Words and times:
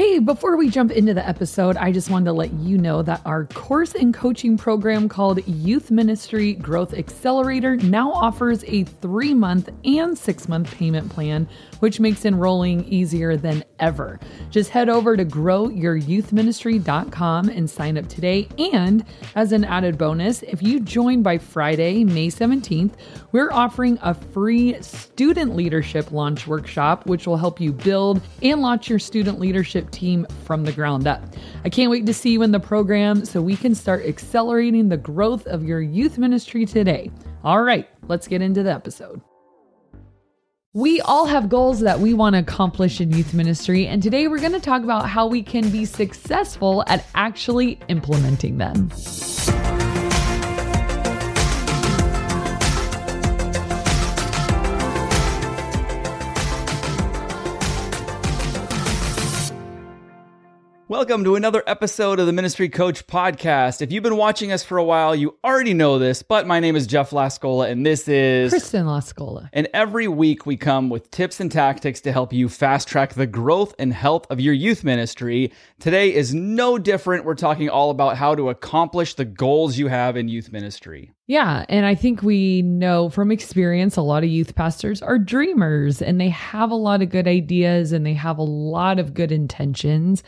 Hey, 0.00 0.18
before 0.18 0.56
we 0.56 0.70
jump 0.70 0.92
into 0.92 1.12
the 1.12 1.28
episode, 1.28 1.76
I 1.76 1.92
just 1.92 2.08
wanted 2.08 2.24
to 2.24 2.32
let 2.32 2.50
you 2.54 2.78
know 2.78 3.02
that 3.02 3.20
our 3.26 3.44
course 3.44 3.94
and 3.94 4.14
coaching 4.14 4.56
program 4.56 5.10
called 5.10 5.46
Youth 5.46 5.90
Ministry 5.90 6.54
Growth 6.54 6.94
Accelerator 6.94 7.76
now 7.76 8.10
offers 8.10 8.64
a 8.66 8.84
three 8.84 9.34
month 9.34 9.68
and 9.84 10.16
six 10.16 10.48
month 10.48 10.74
payment 10.74 11.10
plan, 11.10 11.46
which 11.80 12.00
makes 12.00 12.24
enrolling 12.24 12.82
easier 12.86 13.36
than 13.36 13.62
ever. 13.80 14.20
Just 14.50 14.70
head 14.70 14.88
over 14.88 15.16
to 15.16 15.24
growyouthministry.com 15.24 17.48
and 17.48 17.68
sign 17.68 17.98
up 17.98 18.08
today. 18.08 18.48
And 18.72 19.04
as 19.34 19.52
an 19.52 19.64
added 19.64 19.98
bonus, 19.98 20.42
if 20.42 20.62
you 20.62 20.80
join 20.80 21.22
by 21.22 21.38
Friday, 21.38 22.04
May 22.04 22.28
17th, 22.28 22.92
we're 23.32 23.50
offering 23.50 23.98
a 24.02 24.14
free 24.14 24.80
student 24.82 25.56
leadership 25.56 26.12
launch 26.12 26.46
workshop, 26.46 27.06
which 27.06 27.26
will 27.26 27.36
help 27.36 27.60
you 27.60 27.72
build 27.72 28.20
and 28.42 28.60
launch 28.60 28.88
your 28.88 28.98
student 28.98 29.40
leadership 29.40 29.90
team 29.90 30.26
from 30.44 30.64
the 30.64 30.72
ground 30.72 31.06
up. 31.06 31.22
I 31.64 31.68
can't 31.68 31.90
wait 31.90 32.06
to 32.06 32.14
see 32.14 32.30
you 32.30 32.42
in 32.42 32.52
the 32.52 32.60
program 32.60 33.24
so 33.24 33.40
we 33.40 33.56
can 33.56 33.74
start 33.74 34.04
accelerating 34.04 34.88
the 34.88 34.96
growth 34.96 35.46
of 35.46 35.64
your 35.64 35.80
youth 35.80 36.18
ministry 36.18 36.66
today. 36.66 37.10
All 37.42 37.62
right, 37.62 37.88
let's 38.08 38.28
get 38.28 38.42
into 38.42 38.62
the 38.62 38.72
episode. 38.72 39.20
We 40.72 41.00
all 41.00 41.26
have 41.26 41.48
goals 41.48 41.80
that 41.80 41.98
we 41.98 42.14
want 42.14 42.34
to 42.34 42.38
accomplish 42.38 43.00
in 43.00 43.10
youth 43.10 43.34
ministry, 43.34 43.88
and 43.88 44.00
today 44.00 44.28
we're 44.28 44.38
going 44.38 44.52
to 44.52 44.60
talk 44.60 44.84
about 44.84 45.08
how 45.08 45.26
we 45.26 45.42
can 45.42 45.68
be 45.70 45.84
successful 45.84 46.84
at 46.86 47.04
actually 47.16 47.80
implementing 47.88 48.58
them. 48.58 48.88
Welcome 61.00 61.24
to 61.24 61.34
another 61.34 61.62
episode 61.66 62.20
of 62.20 62.26
the 62.26 62.32
Ministry 62.34 62.68
Coach 62.68 63.06
Podcast. 63.06 63.80
If 63.80 63.90
you've 63.90 64.02
been 64.02 64.18
watching 64.18 64.52
us 64.52 64.62
for 64.62 64.76
a 64.76 64.84
while, 64.84 65.16
you 65.16 65.34
already 65.42 65.72
know 65.72 65.98
this, 65.98 66.22
but 66.22 66.46
my 66.46 66.60
name 66.60 66.76
is 66.76 66.86
Jeff 66.86 67.08
Lascola 67.08 67.70
and 67.70 67.86
this 67.86 68.06
is 68.06 68.50
Kristen 68.50 68.84
Lascola. 68.84 69.48
And 69.54 69.66
every 69.72 70.08
week 70.08 70.44
we 70.44 70.58
come 70.58 70.90
with 70.90 71.10
tips 71.10 71.40
and 71.40 71.50
tactics 71.50 72.02
to 72.02 72.12
help 72.12 72.34
you 72.34 72.50
fast 72.50 72.86
track 72.86 73.14
the 73.14 73.26
growth 73.26 73.74
and 73.78 73.94
health 73.94 74.26
of 74.28 74.40
your 74.40 74.52
youth 74.52 74.84
ministry. 74.84 75.54
Today 75.78 76.12
is 76.12 76.34
no 76.34 76.76
different. 76.76 77.24
We're 77.24 77.34
talking 77.34 77.70
all 77.70 77.88
about 77.88 78.18
how 78.18 78.34
to 78.34 78.50
accomplish 78.50 79.14
the 79.14 79.24
goals 79.24 79.78
you 79.78 79.88
have 79.88 80.18
in 80.18 80.28
youth 80.28 80.52
ministry. 80.52 81.12
Yeah. 81.26 81.64
And 81.70 81.86
I 81.86 81.94
think 81.94 82.22
we 82.22 82.60
know 82.60 83.08
from 83.08 83.30
experience 83.30 83.96
a 83.96 84.02
lot 84.02 84.22
of 84.22 84.28
youth 84.28 84.54
pastors 84.54 85.00
are 85.00 85.18
dreamers 85.18 86.02
and 86.02 86.20
they 86.20 86.28
have 86.28 86.70
a 86.70 86.74
lot 86.74 87.00
of 87.00 87.08
good 87.08 87.26
ideas 87.26 87.92
and 87.92 88.04
they 88.04 88.12
have 88.12 88.36
a 88.36 88.42
lot 88.42 88.98
of 88.98 89.14
good 89.14 89.32
intentions 89.32 90.22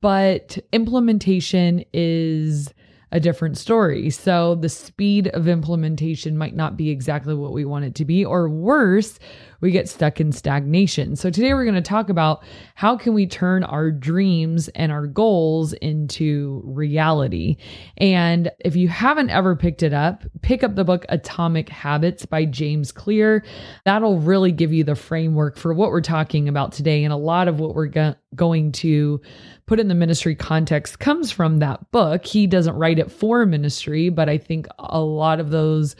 but 0.00 0.58
implementation 0.72 1.84
is 1.92 2.72
a 3.12 3.20
different 3.20 3.58
story. 3.58 4.08
So 4.10 4.54
the 4.54 4.68
speed 4.68 5.28
of 5.28 5.48
implementation 5.48 6.38
might 6.38 6.54
not 6.54 6.76
be 6.76 6.90
exactly 6.90 7.34
what 7.34 7.52
we 7.52 7.64
want 7.64 7.84
it 7.84 7.94
to 7.96 8.04
be, 8.04 8.24
or 8.24 8.48
worse, 8.48 9.18
we 9.60 9.72
get 9.72 9.88
stuck 9.88 10.20
in 10.20 10.32
stagnation. 10.32 11.16
So 11.16 11.28
today 11.28 11.52
we're 11.52 11.64
going 11.64 11.74
to 11.74 11.82
talk 11.82 12.08
about 12.08 12.44
how 12.76 12.96
can 12.96 13.12
we 13.12 13.26
turn 13.26 13.64
our 13.64 13.90
dreams 13.90 14.68
and 14.68 14.92
our 14.92 15.06
goals 15.06 15.72
into 15.74 16.62
reality. 16.64 17.56
And 17.98 18.50
if 18.60 18.76
you 18.76 18.88
haven't 18.88 19.30
ever 19.30 19.56
picked 19.56 19.82
it 19.82 19.92
up, 19.92 20.24
pick 20.42 20.62
up 20.62 20.76
the 20.76 20.84
book 20.84 21.04
Atomic 21.08 21.68
Habits 21.68 22.24
by 22.26 22.44
James 22.44 22.92
Clear. 22.92 23.44
That'll 23.84 24.18
really 24.18 24.52
give 24.52 24.72
you 24.72 24.84
the 24.84 24.94
framework 24.94 25.58
for 25.58 25.74
what 25.74 25.90
we're 25.90 26.00
talking 26.00 26.48
about 26.48 26.72
today. 26.72 27.04
And 27.04 27.12
a 27.12 27.16
lot 27.16 27.48
of 27.48 27.58
what 27.58 27.74
we're 27.74 27.86
go- 27.86 28.14
going 28.34 28.72
to 28.72 29.20
put 29.70 29.78
in 29.78 29.86
the 29.86 29.94
ministry 29.94 30.34
context 30.34 30.98
comes 30.98 31.30
from 31.30 31.58
that 31.58 31.92
book. 31.92 32.26
He 32.26 32.48
doesn't 32.48 32.74
write 32.74 32.98
it 32.98 33.08
for 33.08 33.46
ministry, 33.46 34.08
but 34.08 34.28
I 34.28 34.36
think 34.36 34.66
a 34.80 34.98
lot 34.98 35.38
of 35.38 35.50
those 35.50 35.94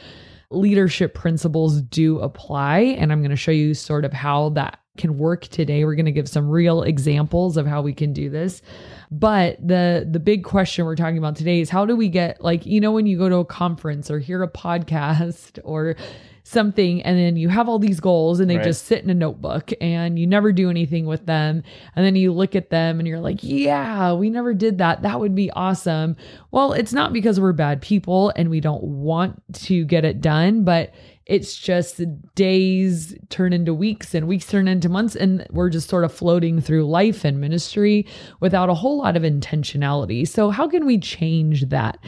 leadership 0.51 1.15
principles 1.15 1.81
do 1.81 2.19
apply. 2.19 2.81
And 2.81 3.13
I'm 3.13 3.21
going 3.21 3.31
to 3.31 3.37
show 3.37 3.53
you 3.53 3.75
sort 3.75 4.05
of 4.05 4.13
how 4.13 4.49
that 4.49 4.80
can 4.97 5.19
work 5.19 5.47
today. 5.49 5.85
We're 5.85 5.95
going 5.95 6.07
to 6.07 6.13
give 6.13 6.29
some 6.29 6.49
real 6.49 6.83
examples 6.83 7.57
of 7.57 7.67
how 7.67 7.83
we 7.83 7.93
can 7.93 8.13
do 8.13 8.29
this. 8.29 8.63
But 9.11 9.57
the 9.67 10.07
the 10.09 10.21
big 10.21 10.45
question 10.45 10.85
we're 10.85 10.97
talking 10.97 11.19
about 11.19 11.37
today 11.37 11.61
is 11.61 11.71
how 11.71 11.87
do 11.87 11.97
we 11.97 12.09
get 12.09 12.41
like 12.43 12.67
you 12.67 12.81
know 12.81 12.93
when 12.93 13.07
you 13.07 13.19
go 13.19 13.29
to 13.29 13.37
a 13.37 13.45
conference 13.45 14.11
or 14.11 14.19
hear 14.19 14.43
a 14.43 14.49
podcast 14.49 15.59
or 15.65 15.97
something 16.43 17.01
and 17.03 17.17
then 17.17 17.37
you 17.37 17.49
have 17.49 17.69
all 17.69 17.79
these 17.79 18.01
goals 18.01 18.41
and 18.41 18.51
they 18.51 18.57
right. 18.57 18.65
just 18.65 18.87
sit 18.87 19.05
in 19.05 19.11
a 19.11 19.15
notebook 19.15 19.71
and 19.81 20.19
you 20.19 20.27
never 20.27 20.51
do 20.51 20.69
anything 20.69 21.07
with 21.07 21.25
them 21.27 21.63
and 21.95 22.05
then 22.05 22.17
you 22.17 22.33
look 22.33 22.57
at 22.57 22.71
them 22.71 22.99
and 22.99 23.07
you're 23.07 23.21
like 23.21 23.39
yeah 23.43 24.13
we 24.13 24.31
never 24.31 24.53
did 24.53 24.79
that 24.79 25.03
that 25.03 25.21
would 25.21 25.35
be 25.35 25.49
awesome 25.53 26.17
well 26.51 26.73
it's 26.73 26.93
not 26.93 27.13
because 27.13 27.39
we're 27.39 27.53
bad 27.53 27.81
people 27.81 28.33
and 28.35 28.51
we 28.51 28.59
don't 28.59 28.83
want 28.83 29.41
to 29.53 29.85
get 29.85 30.05
it 30.05 30.21
done 30.21 30.65
but 30.65 30.93
it's 31.31 31.57
just 31.57 32.03
days 32.35 33.15
turn 33.29 33.53
into 33.53 33.73
weeks 33.73 34.15
and 34.15 34.27
weeks 34.27 34.47
turn 34.47 34.67
into 34.67 34.89
months. 34.89 35.15
And 35.15 35.47
we're 35.51 35.71
just 35.71 35.89
sort 35.89 36.03
of 36.03 36.13
floating 36.13 36.61
through 36.61 36.87
life 36.87 37.25
and 37.25 37.41
ministry 37.41 38.05
without 38.41 38.69
a 38.69 38.75
whole 38.75 38.99
lot 38.99 39.17
of 39.17 39.23
intentionality. 39.23 40.27
So, 40.27 40.51
how 40.51 40.67
can 40.67 40.85
we 40.85 40.99
change 40.99 41.69
that? 41.69 41.99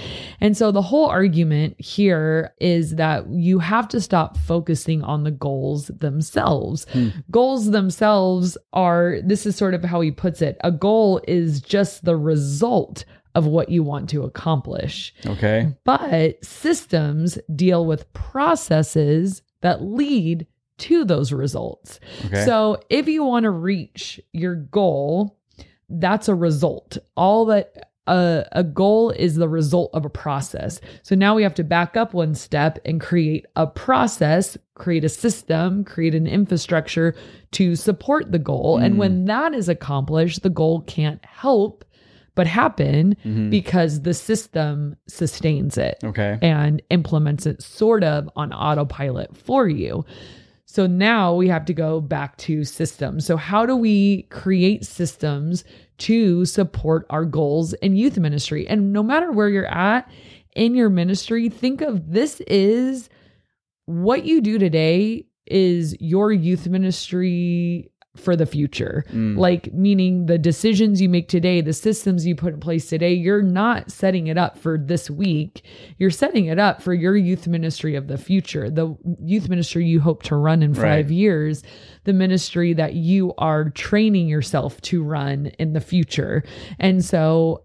And 0.41 0.57
so, 0.57 0.73
the 0.73 0.83
whole 0.83 1.07
argument 1.07 1.81
here 1.81 2.53
is 2.61 2.97
that 2.97 3.29
you 3.31 3.61
have 3.61 3.87
to 3.89 4.01
stop 4.01 4.37
focusing 4.39 5.05
on 5.05 5.23
the 5.23 5.31
goals 5.31 5.87
themselves. 5.87 6.85
Hmm. 6.93 7.11
Goals 7.31 7.71
themselves 7.71 8.59
are, 8.73 9.19
this 9.25 9.47
is 9.47 9.55
sort 9.55 9.75
of 9.75 9.85
how 9.85 10.01
he 10.01 10.11
puts 10.11 10.43
it 10.43 10.57
a 10.65 10.73
goal 10.73 11.21
is 11.29 11.61
just 11.61 12.05
the 12.05 12.17
result 12.17 13.05
of 13.35 13.47
what 13.47 13.69
you 13.69 13.83
want 13.83 14.11
to 14.11 14.25
accomplish. 14.25 15.15
Okay. 15.27 15.75
But 15.85 16.45
systems 16.45 17.39
deal 17.55 17.87
with 17.87 18.13
processes 18.13 19.43
that 19.63 19.83
lead 19.83 20.47
to 20.79 21.05
those 21.05 21.33
results. 21.33 22.01
Okay. 22.27 22.45
So 22.45 22.81
if 22.91 23.07
you 23.09 23.25
want 23.25 23.45
to 23.45 23.51
reach 23.51 24.21
your 24.33 24.57
goal, 24.57 25.39
that's 25.89 26.29
a 26.29 26.35
result. 26.35 26.99
All 27.17 27.47
that 27.47 27.93
a, 28.09 28.45
a 28.53 28.65
goal 28.65 29.11
is 29.11 29.37
the 29.37 29.49
result 29.49 29.91
of 29.95 30.05
a 30.05 30.11
process. 30.11 30.81
So 31.03 31.15
now 31.15 31.35
we 31.35 31.43
have 31.45 31.55
to 31.55 31.65
back 31.65 31.97
up 31.97 32.15
one 32.15 32.35
step 32.35 32.79
and 32.85 33.01
create 33.01 33.47
a 33.55 33.67
process, 33.67 34.57
create 34.75 35.05
a 35.05 35.09
system, 35.09 35.85
create 35.85 36.15
an 36.15 36.27
infrastructure 36.27 37.15
to 37.53 37.77
support 37.77 38.33
the 38.33 38.41
goal. 38.41 38.79
Mm. 38.79 38.85
And 38.85 38.99
when 38.99 39.25
that 39.27 39.55
is 39.55 39.69
accomplished, 39.69 40.43
the 40.43 40.51
goal 40.51 40.81
can't 40.83 41.25
help 41.25 41.85
but 42.35 42.47
happen 42.47 43.15
mm-hmm. 43.25 43.51
because 43.51 44.03
the 44.03 44.15
system 44.15 44.97
sustains 45.07 45.77
it 45.77 45.99
okay. 46.03 46.39
and 46.41 46.83
implements 46.91 47.47
it 47.47 47.63
sort 47.63 48.03
of 48.05 48.29
on 48.37 48.53
autopilot 48.53 49.37
for 49.37 49.69
you. 49.69 50.05
So 50.65 50.87
now 50.87 51.35
we 51.35 51.49
have 51.49 51.67
to 51.67 51.75
go 51.75 52.01
back 52.01 52.39
to 52.39 52.65
systems. 52.65 53.27
So, 53.27 53.37
how 53.37 53.67
do 53.67 53.77
we 53.77 54.23
create 54.31 54.87
systems 54.87 55.65
to 55.99 56.47
support 56.47 57.05
our 57.11 57.27
goals 57.27 57.75
in 57.75 57.95
youth 57.95 58.19
ministry? 58.19 58.67
And 58.67 58.91
no 58.91 59.03
matter 59.03 59.31
where 59.31 59.51
you're 59.51 59.67
at 59.67 60.11
in 60.57 60.75
your 60.75 60.89
ministry, 60.89 61.51
think 61.51 61.83
of 61.83 62.11
this 62.11 62.41
is 62.47 63.11
what 63.85 64.25
you 64.25 64.41
do 64.41 64.59
today 64.59 65.27
is 65.47 65.95
your 66.01 66.33
youth 66.33 66.67
ministry 66.67 67.92
for 68.17 68.37
the 68.37 68.45
future. 68.45 69.05
Mm. 69.11 69.39
Like, 69.39 69.73
meaning 69.73 70.27
the 70.27 70.39
decisions 70.39 71.01
you 71.01 71.09
make 71.09 71.29
today, 71.29 71.61
the 71.61 71.73
systems 71.73 72.27
you 72.27 72.37
put 72.37 72.53
in 72.53 72.61
place 72.61 72.87
today, 72.87 73.15
you're 73.15 73.43
not 73.43 73.91
setting 73.91 74.27
it 74.27 74.37
up 74.37 74.59
for 74.59 74.77
this 74.77 75.09
week. 75.09 75.65
You're 75.99 76.11
setting 76.11 76.47
it 76.47 76.59
up 76.59 76.83
for 76.83 76.93
your 76.93 77.17
youth 77.17 77.47
ministry 77.47 77.95
of 77.95 78.09
the 78.09 78.19
future, 78.19 78.69
the 78.69 78.95
youth 79.23 79.49
ministry 79.49 79.87
you 79.87 80.01
hope 80.01 80.23
to 80.25 80.37
run 80.37 80.63
in 80.63 80.75
five 80.75 81.07
right. 81.07 81.11
years, 81.11 81.63
the 82.05 82.13
ministry 82.13 82.75
that 82.75 82.95
you 82.95 83.33
are 83.39 83.71
training 83.71 84.29
yourself 84.29 84.81
to 84.83 85.03
run 85.03 85.47
in 85.59 85.73
the 85.73 85.81
future. 85.81 86.45
And 86.79 87.05
so, 87.05 87.65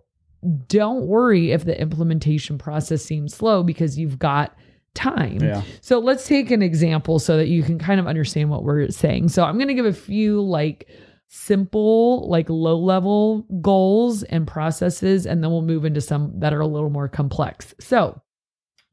don't 0.67 1.07
worry 1.07 1.51
if 1.51 1.65
the 1.65 1.79
implementation 1.79 2.57
process 2.57 3.03
seems 3.03 3.35
slow 3.35 3.63
because 3.63 3.97
you've 3.97 4.19
got 4.19 4.55
time. 4.97 5.39
Yeah. 5.39 5.61
So 5.81 5.99
let's 5.99 6.27
take 6.27 6.51
an 6.51 6.61
example 6.61 7.19
so 7.19 7.38
that 7.38 7.47
you 7.47 7.63
can 7.63 7.79
kind 7.79 7.99
of 7.99 8.07
understand 8.07 8.49
what 8.49 8.63
we're 8.63 8.89
saying. 8.89 9.29
So 9.29 9.44
I'm 9.44 9.55
going 9.55 9.69
to 9.69 9.73
give 9.73 9.85
a 9.85 9.94
few 9.94 10.41
like 10.41 10.89
simple, 11.27 12.27
like 12.29 12.49
low 12.49 12.77
level 12.77 13.45
goals 13.61 14.23
and 14.23 14.47
processes, 14.47 15.25
and 15.25 15.44
then 15.44 15.51
we'll 15.51 15.61
move 15.61 15.85
into 15.85 16.01
some 16.01 16.39
that 16.39 16.53
are 16.53 16.61
a 16.61 16.67
little 16.67 16.89
more 16.89 17.07
complex. 17.07 17.75
So 17.79 18.21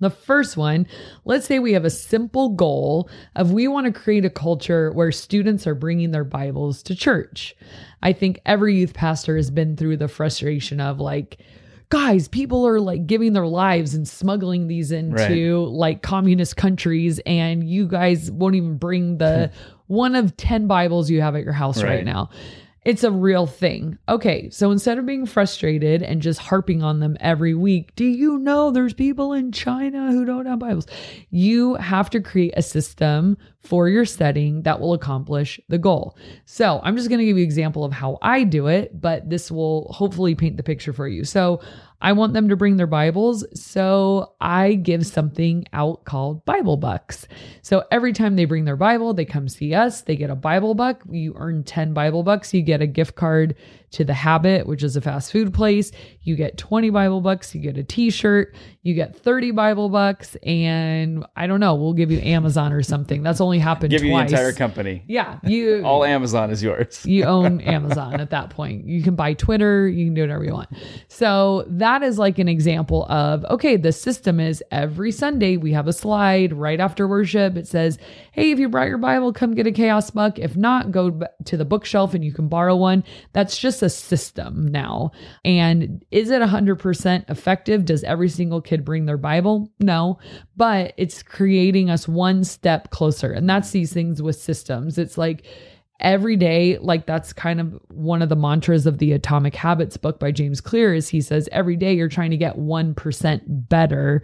the 0.01 0.11
first 0.11 0.57
one, 0.57 0.87
let's 1.25 1.47
say 1.47 1.59
we 1.59 1.73
have 1.73 1.85
a 1.85 1.91
simple 1.91 2.51
goal 2.51 3.09
of 3.37 3.53
we 3.53 3.69
want 3.69 3.87
to 3.87 3.93
create 3.93 4.25
a 4.25 4.31
culture 4.31 4.91
where 4.93 5.13
students 5.13 5.67
are 5.67 5.75
bringing 5.75 6.11
their 6.11 6.25
Bibles 6.25 6.83
to 6.83 6.95
church. 6.95 7.55
I 8.03 8.13
think 8.13 8.41
every 8.45 8.77
youth 8.77 8.93
pastor 8.93 9.37
has 9.37 9.51
been 9.51 9.77
through 9.77 9.97
the 9.97 10.09
frustration 10.09 10.81
of 10.81 11.01
like, 11.01 11.39
guys, 11.95 12.27
people 12.27 12.67
are 12.67 12.81
like 12.81 13.07
giving 13.07 13.35
their 13.35 13.47
lives 13.47 13.95
and 13.95 14.09
smuggling 14.09 14.67
these 14.67 14.91
into 14.91 15.63
right. 15.63 15.71
like 15.71 16.03
communist 16.03 16.57
countries, 16.57 17.21
and 17.25 17.69
you 17.69 17.87
guys 17.87 18.33
won't 18.33 18.57
even 18.57 18.77
bring 18.77 19.19
the 19.19 19.53
one 19.87 20.17
of 20.17 20.37
10 20.37 20.67
Bibles 20.67 21.09
you 21.09 21.21
have 21.21 21.37
at 21.37 21.45
your 21.45 21.53
house 21.53 21.81
right, 21.81 21.97
right 21.97 22.05
now. 22.05 22.31
It's 22.85 23.03
a 23.03 23.11
real 23.11 23.47
thing. 23.47 23.99
Okay, 24.09 24.51
so 24.51 24.71
instead 24.71 24.99
of 24.99 25.07
being 25.07 25.25
frustrated 25.25 26.03
and 26.03 26.21
just 26.21 26.39
harping 26.39 26.83
on 26.83 27.01
them 27.01 27.17
every 27.19 27.55
week, 27.55 27.95
do 27.97 28.05
you 28.05 28.39
know 28.39 28.71
there's 28.71 28.93
people 28.93 29.33
in 29.33 29.53
China 29.53 30.13
who 30.13 30.25
don't 30.25 30.47
have 30.47 30.59
Bibles? 30.59 30.87
You 31.31 31.77
have 31.77 32.11
to 32.11 32.21
create 32.21 32.53
a 32.57 32.63
system 32.63 33.39
for 33.61 33.89
your 33.89 34.05
setting 34.05 34.63
that 34.63 34.81
will 34.81 34.93
accomplish 34.93 35.59
the 35.69 35.79
goal. 35.79 36.17
So 36.45 36.81
I'm 36.83 36.97
just 36.97 37.09
going 37.09 37.21
to 37.21 37.25
give 37.25 37.39
you 37.39 37.45
an 37.45 37.49
example 37.49 37.85
of 37.85 37.93
how 37.93 38.19
I 38.21 38.45
do 38.45 38.67
it, 38.67 39.01
but 39.01 39.31
this 39.31 39.51
will 39.51 39.91
hopefully 39.91 40.35
paint 40.35 40.59
the 40.59 40.63
picture 40.63 40.93
for 40.93 41.09
you. 41.09 41.25
So 41.25 41.61
I 42.05 42.13
want 42.13 42.35
them 42.35 42.51
to 42.51 42.57
bring 42.57 42.77
their 42.77 42.87
Bibles. 42.87 43.47
So 43.59 44.35
I 44.39 44.75
give 44.75 45.07
something 45.07 45.65
out 45.73 46.05
called 46.05 46.45
Bible 46.45 46.77
Bucks. 46.77 47.27
So 47.63 47.85
every 47.91 48.13
time 48.13 48.37
they 48.37 48.45
bring 48.45 48.67
their 48.67 48.77
Bible, 48.77 49.15
they 49.15 49.25
come 49.25 49.49
see 49.49 49.73
us, 49.73 50.03
they 50.03 50.15
get 50.15 50.29
a 50.29 50.37
Bible 50.37 50.75
Buck. 50.75 51.03
You 51.09 51.33
earn 51.39 51.65
10 51.65 51.95
Bible 51.95 52.23
Bucks. 52.23 52.53
You 52.53 52.61
get 52.61 52.83
a 52.83 52.87
gift 52.87 53.15
card 53.15 53.55
to 53.95 54.05
The 54.05 54.15
Habit, 54.15 54.67
which 54.67 54.83
is 54.83 54.97
a 54.97 55.01
fast 55.01 55.33
food 55.33 55.53
place. 55.55 55.91
You 56.23 56.37
get 56.37 56.57
20 56.59 56.91
Bible 56.91 57.21
Bucks. 57.21 57.55
You 57.55 57.61
get 57.61 57.77
a 57.79 57.83
t 57.85 58.11
shirt. 58.11 58.55
You 58.83 58.95
get 58.95 59.17
30 59.17 59.51
Bible 59.53 59.89
Bucks. 59.89 60.37
And 60.45 61.25
I 61.37 61.47
don't 61.47 61.61
know, 61.61 61.75
we'll 61.75 61.93
give 61.95 62.11
you 62.11 62.19
Amazon 62.21 62.73
or 62.73 62.83
something. 62.83 63.23
That's 63.23 63.41
only 63.41 63.59
happened 63.59 63.91
Give 63.91 64.03
you 64.05 64.13
the 64.15 64.21
entire 64.21 64.53
company. 64.53 65.03
yeah. 65.09 65.39
You 65.43 65.83
All 65.85 66.05
Amazon 66.05 66.51
is 66.51 66.63
yours. 66.63 67.05
you 67.07 67.25
own 67.25 67.61
Amazon 67.77 68.21
at 68.21 68.31
that 68.31 68.51
point. 68.51 68.87
You 68.87 69.03
can 69.03 69.15
buy 69.15 69.35
Twitter, 69.35 69.89
you 69.89 70.07
can 70.07 70.15
do 70.15 70.21
whatever 70.23 70.45
you 70.45 70.53
want. 70.53 70.69
So 71.09 71.65
that 71.69 72.03
is 72.03 72.19
like 72.19 72.39
an 72.39 72.49
example 72.49 73.07
of 73.09 73.45
okay, 73.47 73.77
the 73.77 73.93
system 73.93 74.41
is 74.41 74.63
every 74.71 75.13
Sunday 75.13 75.57
we 75.57 75.73
have 75.73 75.87
a 75.89 75.93
slide 75.93 76.53
right 76.53 76.81
after 76.81 77.07
worship. 77.09 77.57
It 77.57 77.67
says, 77.67 77.99
hey, 78.33 78.51
if 78.51 78.59
you 78.59 78.69
brought 78.69 78.89
your 78.89 78.99
Bible, 78.99 79.33
come 79.33 79.55
get 79.55 79.67
a 79.67 79.73
chaos 79.73 80.11
buck. 80.11 80.39
If 80.39 80.57
not, 80.57 80.91
go 80.91 81.21
to 81.45 81.57
the 81.57 81.65
bookshelf 81.65 82.15
and 82.15 82.25
you 82.25 82.33
can 82.33 82.49
borrow 82.49 82.77
one. 82.77 83.05
That's 83.33 83.57
just 83.57 83.83
a 83.85 83.91
system 83.91 84.67
now. 84.67 85.13
And 85.45 86.05
is 86.11 86.31
it 86.31 86.43
100% 86.43 87.31
effective? 87.31 87.85
Does 87.85 88.03
every 88.03 88.29
single 88.29 88.61
kid 88.61 88.85
bring 88.85 89.07
their 89.07 89.17
Bible? 89.17 89.71
No, 89.79 90.19
but 90.57 90.95
it's 90.97 91.23
creating 91.23 91.91
us 91.91 92.09
one 92.09 92.43
step 92.43 92.91
closer. 92.91 93.33
And 93.33 93.49
that's 93.49 93.71
these 93.71 93.93
things 93.93 94.21
with 94.21 94.37
systems. 94.37 94.99
It's 94.99 95.17
like, 95.17 95.47
every 96.01 96.37
day 96.37 96.77
like 96.79 97.07
that's 97.07 97.33
kind 97.33 97.61
of 97.61 97.81
one 97.89 98.21
of 98.21 98.29
the 98.29 98.37
mantras 98.37 98.85
of 98.85 98.99
the 98.99 99.13
atomic 99.13 99.55
habits 99.55 99.97
book 99.97 100.19
by 100.19 100.33
james 100.33 100.61
clear 100.61 100.93
is 100.93 101.09
he 101.09 101.21
says 101.21 101.49
every 101.53 101.77
day 101.77 101.95
you're 101.95 102.09
trying 102.09 102.33
to 102.33 102.37
get 102.37 102.59
1% 102.59 103.41
better 103.47 104.23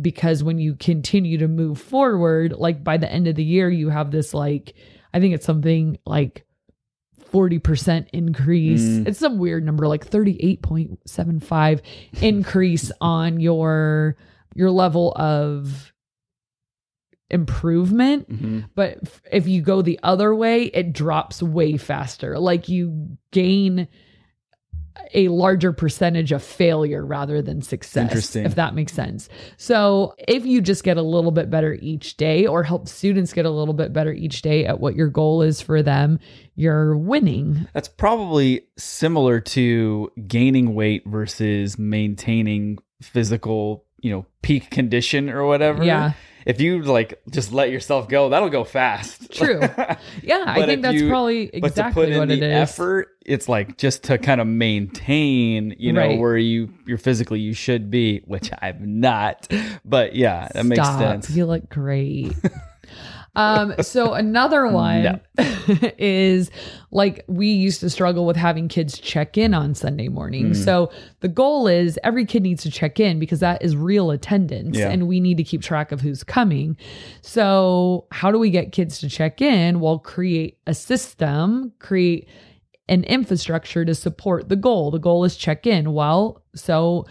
because 0.00 0.44
when 0.44 0.58
you 0.58 0.76
continue 0.76 1.36
to 1.36 1.48
move 1.48 1.80
forward 1.80 2.52
like 2.52 2.84
by 2.84 2.96
the 2.96 3.10
end 3.10 3.26
of 3.26 3.34
the 3.34 3.44
year 3.44 3.68
you 3.68 3.88
have 3.88 4.12
this 4.12 4.32
like 4.32 4.74
i 5.12 5.18
think 5.18 5.34
it's 5.34 5.44
something 5.44 5.98
like 6.06 6.46
40% 7.32 8.06
increase 8.12 8.82
Mm. 8.82 9.06
it's 9.08 9.18
some 9.18 9.38
weird 9.38 9.64
number 9.64 9.86
like 9.86 10.08
38.75 10.08 11.80
increase 12.22 12.90
on 13.00 13.38
your 13.40 14.16
your 14.54 14.70
level 14.70 15.12
of 15.16 15.92
improvement 17.30 18.28
Mhm. 18.30 18.70
but 18.74 18.98
if 19.30 19.46
you 19.46 19.60
go 19.60 19.82
the 19.82 20.00
other 20.02 20.34
way 20.34 20.64
it 20.64 20.94
drops 20.94 21.42
way 21.42 21.76
faster 21.76 22.38
like 22.38 22.68
you 22.70 23.18
gain 23.32 23.86
a 25.14 25.28
larger 25.28 25.72
percentage 25.72 26.32
of 26.32 26.42
failure 26.42 27.04
rather 27.04 27.40
than 27.40 27.62
success 27.62 28.08
Interesting. 28.08 28.44
if 28.44 28.54
that 28.56 28.74
makes 28.74 28.92
sense 28.92 29.28
so 29.56 30.14
if 30.26 30.44
you 30.44 30.60
just 30.60 30.84
get 30.84 30.96
a 30.96 31.02
little 31.02 31.30
bit 31.30 31.50
better 31.50 31.74
each 31.80 32.16
day 32.16 32.46
or 32.46 32.62
help 32.62 32.88
students 32.88 33.32
get 33.32 33.46
a 33.46 33.50
little 33.50 33.74
bit 33.74 33.92
better 33.92 34.12
each 34.12 34.42
day 34.42 34.66
at 34.66 34.80
what 34.80 34.94
your 34.96 35.08
goal 35.08 35.42
is 35.42 35.60
for 35.60 35.82
them 35.82 36.18
you're 36.54 36.96
winning 36.96 37.66
That's 37.72 37.88
probably 37.88 38.66
similar 38.76 39.40
to 39.40 40.10
gaining 40.26 40.74
weight 40.74 41.04
versus 41.06 41.78
maintaining 41.78 42.78
physical, 43.02 43.84
you 44.00 44.10
know, 44.10 44.26
peak 44.42 44.70
condition 44.70 45.30
or 45.30 45.44
whatever. 45.44 45.84
Yeah. 45.84 46.12
If 46.48 46.60
you 46.62 46.82
like 46.82 47.20
just 47.30 47.52
let 47.52 47.70
yourself 47.70 48.08
go, 48.08 48.30
that'll 48.30 48.48
go 48.48 48.64
fast. 48.64 49.30
True. 49.32 49.60
yeah 50.22 50.44
i 50.46 50.64
think 50.66 50.80
that's 50.82 50.94
you- 50.96 51.08
probably 51.08 51.46
but 51.46 51.60
to 51.60 51.66
exactly 51.66 52.06
put 52.06 52.12
in 52.12 52.18
what 52.18 52.28
the 52.28 52.34
it 52.34 52.42
is 52.42 52.70
effort, 52.70 53.08
it's 53.26 53.48
like 53.48 53.76
just 53.76 54.04
to 54.04 54.16
kind 54.16 54.40
of 54.40 54.46
maintain, 54.46 55.74
you 55.78 55.92
know, 55.92 56.00
Right. 56.00 56.18
where 56.18 56.36
you 56.38 56.70
you're 56.86 56.96
physically 56.98 57.40
you 57.40 57.52
should 57.52 57.90
be, 57.90 58.20
which 58.24 58.50
I'm 58.62 59.00
not. 59.00 59.46
But 59.84 60.16
yeah, 60.16 60.48
that 60.54 60.64
makes 60.64 60.88
sense. 60.88 61.28
You 61.30 61.44
look 61.44 61.68
great. 61.68 62.32
um, 63.36 63.74
so 63.80 64.14
another 64.14 64.66
one 64.72 65.02
No. 65.02 65.20
is 65.98 66.50
like 66.90 67.24
we 67.28 67.48
used 67.48 67.80
to 67.80 67.90
struggle 67.90 68.26
with 68.26 68.36
having 68.36 68.68
kids 68.68 68.98
check 68.98 69.36
in 69.38 69.54
on 69.54 69.74
Sunday 69.74 70.08
morning. 70.08 70.54
So 70.54 70.90
the 71.20 71.28
goal 71.28 71.66
is 71.66 71.98
every 72.02 72.24
kid 72.24 72.42
needs 72.42 72.62
to 72.64 72.70
check 72.70 72.98
in 72.98 73.18
because 73.18 73.40
that 73.40 73.62
is 73.62 73.76
real 73.76 74.10
attendance 74.10 74.76
Yeah. 74.78 74.88
and 74.90 75.06
we 75.06 75.20
need 75.20 75.36
to 75.36 75.44
keep 75.44 75.62
track 75.62 75.92
of 75.92 76.00
who's 76.00 76.24
coming. 76.24 76.76
So 77.22 78.06
how 78.10 78.32
do 78.32 78.38
we 78.38 78.50
get 78.50 78.72
kids 78.72 78.98
to 79.00 79.08
check 79.08 79.40
in? 79.40 79.80
Well, 79.80 79.98
create 79.98 80.58
a 80.66 80.74
system, 80.74 81.72
create 81.78 82.28
an 82.88 83.04
infrastructure 83.04 83.84
to 83.84 83.94
support 83.94 84.48
the 84.48 84.56
goal. 84.56 84.90
The 84.90 84.98
goal 84.98 85.24
is 85.24 85.36
check 85.36 85.66
in. 85.66 85.92
Well, 85.92 86.42
so 86.54 87.06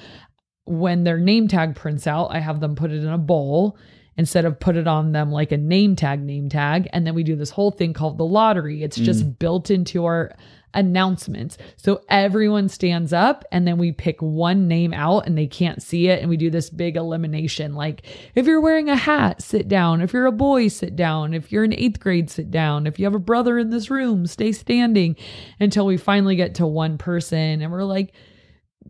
when 0.65 1.03
their 1.03 1.19
name 1.19 1.47
tag 1.47 1.75
prints 1.75 2.07
out, 2.07 2.27
I 2.31 2.39
have 2.39 2.59
them 2.59 2.75
put 2.75 2.91
it 2.91 3.03
in 3.03 3.07
a 3.09 3.17
bowl 3.17 3.77
instead 4.17 4.45
of 4.45 4.59
put 4.59 4.75
it 4.75 4.87
on 4.87 5.11
them 5.11 5.31
like 5.31 5.51
a 5.51 5.57
name 5.57 5.95
tag, 5.95 6.21
name 6.21 6.49
tag. 6.49 6.89
And 6.91 7.05
then 7.05 7.15
we 7.15 7.23
do 7.23 7.35
this 7.35 7.51
whole 7.51 7.71
thing 7.71 7.93
called 7.93 8.17
the 8.17 8.25
lottery. 8.25 8.83
It's 8.83 8.97
just 8.97 9.23
mm. 9.23 9.39
built 9.39 9.69
into 9.69 10.05
our 10.05 10.35
announcements. 10.73 11.57
So 11.75 12.01
everyone 12.09 12.69
stands 12.69 13.13
up 13.13 13.45
and 13.51 13.67
then 13.67 13.77
we 13.77 13.91
pick 13.91 14.21
one 14.21 14.67
name 14.67 14.93
out 14.93 15.25
and 15.25 15.37
they 15.37 15.47
can't 15.47 15.81
see 15.81 16.07
it. 16.07 16.19
And 16.19 16.29
we 16.29 16.37
do 16.37 16.49
this 16.49 16.69
big 16.69 16.97
elimination. 16.97 17.73
Like 17.73 18.05
if 18.35 18.45
you're 18.45 18.61
wearing 18.61 18.89
a 18.89 18.95
hat, 18.95 19.41
sit 19.41 19.67
down. 19.67 20.01
If 20.01 20.13
you're 20.13 20.25
a 20.25 20.31
boy, 20.31 20.67
sit 20.67 20.95
down. 20.95 21.33
If 21.33 21.51
you're 21.51 21.63
in 21.63 21.73
eighth 21.73 21.99
grade, 21.99 22.29
sit 22.29 22.51
down. 22.51 22.85
If 22.85 22.99
you 22.99 23.05
have 23.05 23.15
a 23.15 23.19
brother 23.19 23.57
in 23.57 23.69
this 23.69 23.89
room, 23.89 24.27
stay 24.27 24.51
standing 24.51 25.15
until 25.59 25.85
we 25.85 25.97
finally 25.97 26.35
get 26.35 26.55
to 26.55 26.67
one 26.67 26.97
person 26.97 27.61
and 27.61 27.71
we're 27.71 27.83
like, 27.83 28.13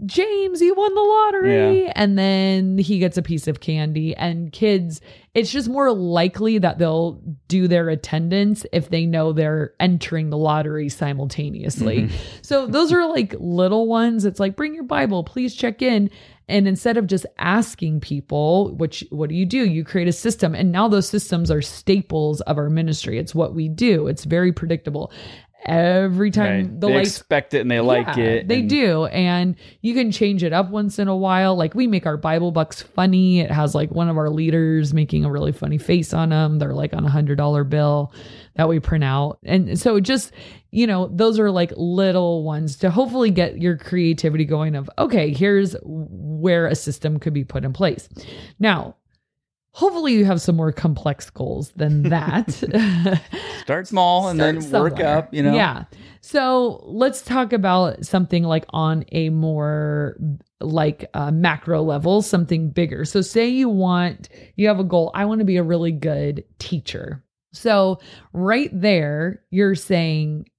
James, 0.05 0.61
you 0.61 0.73
won 0.75 0.93
the 0.93 1.01
lottery. 1.01 1.87
And 1.95 2.17
then 2.17 2.77
he 2.77 2.99
gets 2.99 3.17
a 3.17 3.21
piece 3.21 3.47
of 3.47 3.59
candy. 3.59 4.15
And 4.15 4.51
kids, 4.51 5.01
it's 5.33 5.51
just 5.51 5.69
more 5.69 5.91
likely 5.91 6.57
that 6.59 6.77
they'll 6.77 7.21
do 7.47 7.67
their 7.67 7.89
attendance 7.89 8.65
if 8.71 8.89
they 8.89 9.05
know 9.05 9.33
they're 9.33 9.73
entering 9.79 10.29
the 10.29 10.37
lottery 10.37 10.89
simultaneously. 10.89 12.03
Mm-hmm. 12.03 12.15
So 12.41 12.65
those 12.65 12.93
are 12.93 13.05
like 13.05 13.35
little 13.39 13.87
ones. 13.87 14.23
It's 14.23 14.39
like, 14.39 14.55
bring 14.55 14.73
your 14.73 14.83
Bible, 14.83 15.23
please 15.25 15.53
check 15.53 15.81
in. 15.81 16.09
And 16.49 16.65
instead 16.65 16.95
of 16.95 17.07
just 17.07 17.25
asking 17.37 17.99
people, 17.99 18.73
which 18.75 19.03
what 19.09 19.27
do 19.27 19.35
you 19.35 19.45
do? 19.45 19.65
You 19.65 19.83
create 19.83 20.07
a 20.07 20.13
system. 20.13 20.55
And 20.55 20.71
now 20.71 20.87
those 20.87 21.09
systems 21.09 21.51
are 21.51 21.61
staples 21.61 22.39
of 22.41 22.57
our 22.57 22.69
ministry. 22.69 23.19
It's 23.19 23.35
what 23.35 23.53
we 23.53 23.67
do. 23.67 24.07
It's 24.07 24.23
very 24.23 24.53
predictable. 24.53 25.11
Every 25.65 26.31
time 26.31 26.45
Right. 26.61 26.79
the 26.79 26.87
they 26.87 26.93
lights 26.95 27.09
expect 27.09 27.53
it 27.53 27.59
and 27.61 27.69
they 27.69 27.79
like 27.81 28.15
yeah, 28.15 28.23
it. 28.23 28.47
They 28.47 28.59
and- 28.59 28.69
do. 28.69 29.05
And 29.05 29.55
you 29.81 29.93
can 29.93 30.11
change 30.11 30.43
it 30.43 30.53
up 30.53 30.69
once 30.69 30.97
in 30.99 31.07
a 31.07 31.15
while. 31.15 31.55
Like 31.55 31.73
we 31.75 31.87
make 31.87 32.05
our 32.05 32.15
Bible 32.15 32.51
bucks 32.51 32.81
funny. 32.81 33.39
It 33.41 33.51
has 33.51 33.75
like 33.75 33.91
one 33.91 34.07
of 34.07 34.17
our 34.17 34.29
leaders 34.29 34.93
making 34.93 35.25
a 35.25 35.31
really 35.31 35.51
funny 35.51 35.77
face 35.77 36.13
on 36.13 36.29
them. 36.29 36.59
They're 36.59 36.73
like 36.73 36.93
on 36.93 37.03
a 37.05 37.09
hundred 37.09 37.37
dollar 37.37 37.63
bill 37.63 38.13
that 38.55 38.69
we 38.69 38.79
print 38.79 39.03
out. 39.03 39.39
And 39.43 39.77
so 39.79 39.99
just, 39.99 40.31
you 40.71 40.87
know, 40.87 41.09
those 41.11 41.37
are 41.39 41.51
like 41.51 41.73
little 41.75 42.43
ones 42.43 42.77
to 42.77 42.89
hopefully 42.89 43.31
get 43.31 43.59
your 43.59 43.77
creativity 43.77 44.45
going 44.45 44.75
of, 44.75 44.89
okay, 44.97 45.33
here's 45.33 45.75
where 45.83 46.67
a 46.67 46.75
system 46.75 47.19
could 47.19 47.33
be 47.33 47.43
put 47.43 47.65
in 47.65 47.73
place. 47.73 48.07
Now, 48.59 48.95
hopefully 49.77 50.11
you 50.11 50.25
have 50.25 50.41
some 50.41 50.55
more 50.55 50.71
complex 50.71 51.29
goals 51.29 51.69
than 51.75 52.01
that. 52.09 52.51
Start 53.61 53.87
small 53.87 54.27
and 54.27 54.39
then 54.39 54.59
Start 54.59 54.93
work 54.93 54.99
up, 54.99 55.31
you 55.31 55.43
know? 55.43 55.53
Yeah. 55.53 55.83
So 56.21 56.81
let's 56.83 57.21
talk 57.21 57.53
about 57.53 58.03
something 58.03 58.41
like 58.41 58.65
on 58.71 59.05
a 59.11 59.29
more 59.29 60.17
like 60.59 61.07
uh, 61.13 61.29
macro 61.29 61.83
level, 61.83 62.23
something 62.23 62.71
bigger. 62.71 63.05
So 63.05 63.21
say 63.21 63.47
you 63.47 63.69
want, 63.69 64.29
you 64.55 64.67
have 64.67 64.79
a 64.79 64.83
goal. 64.83 65.11
I 65.13 65.25
want 65.25 65.39
to 65.39 65.45
be 65.45 65.57
a 65.57 65.63
really 65.63 65.91
good 65.91 66.43
teacher. 66.57 67.23
So 67.53 67.99
right 68.33 68.71
there, 68.73 69.43
you're 69.51 69.75
saying, 69.75 70.49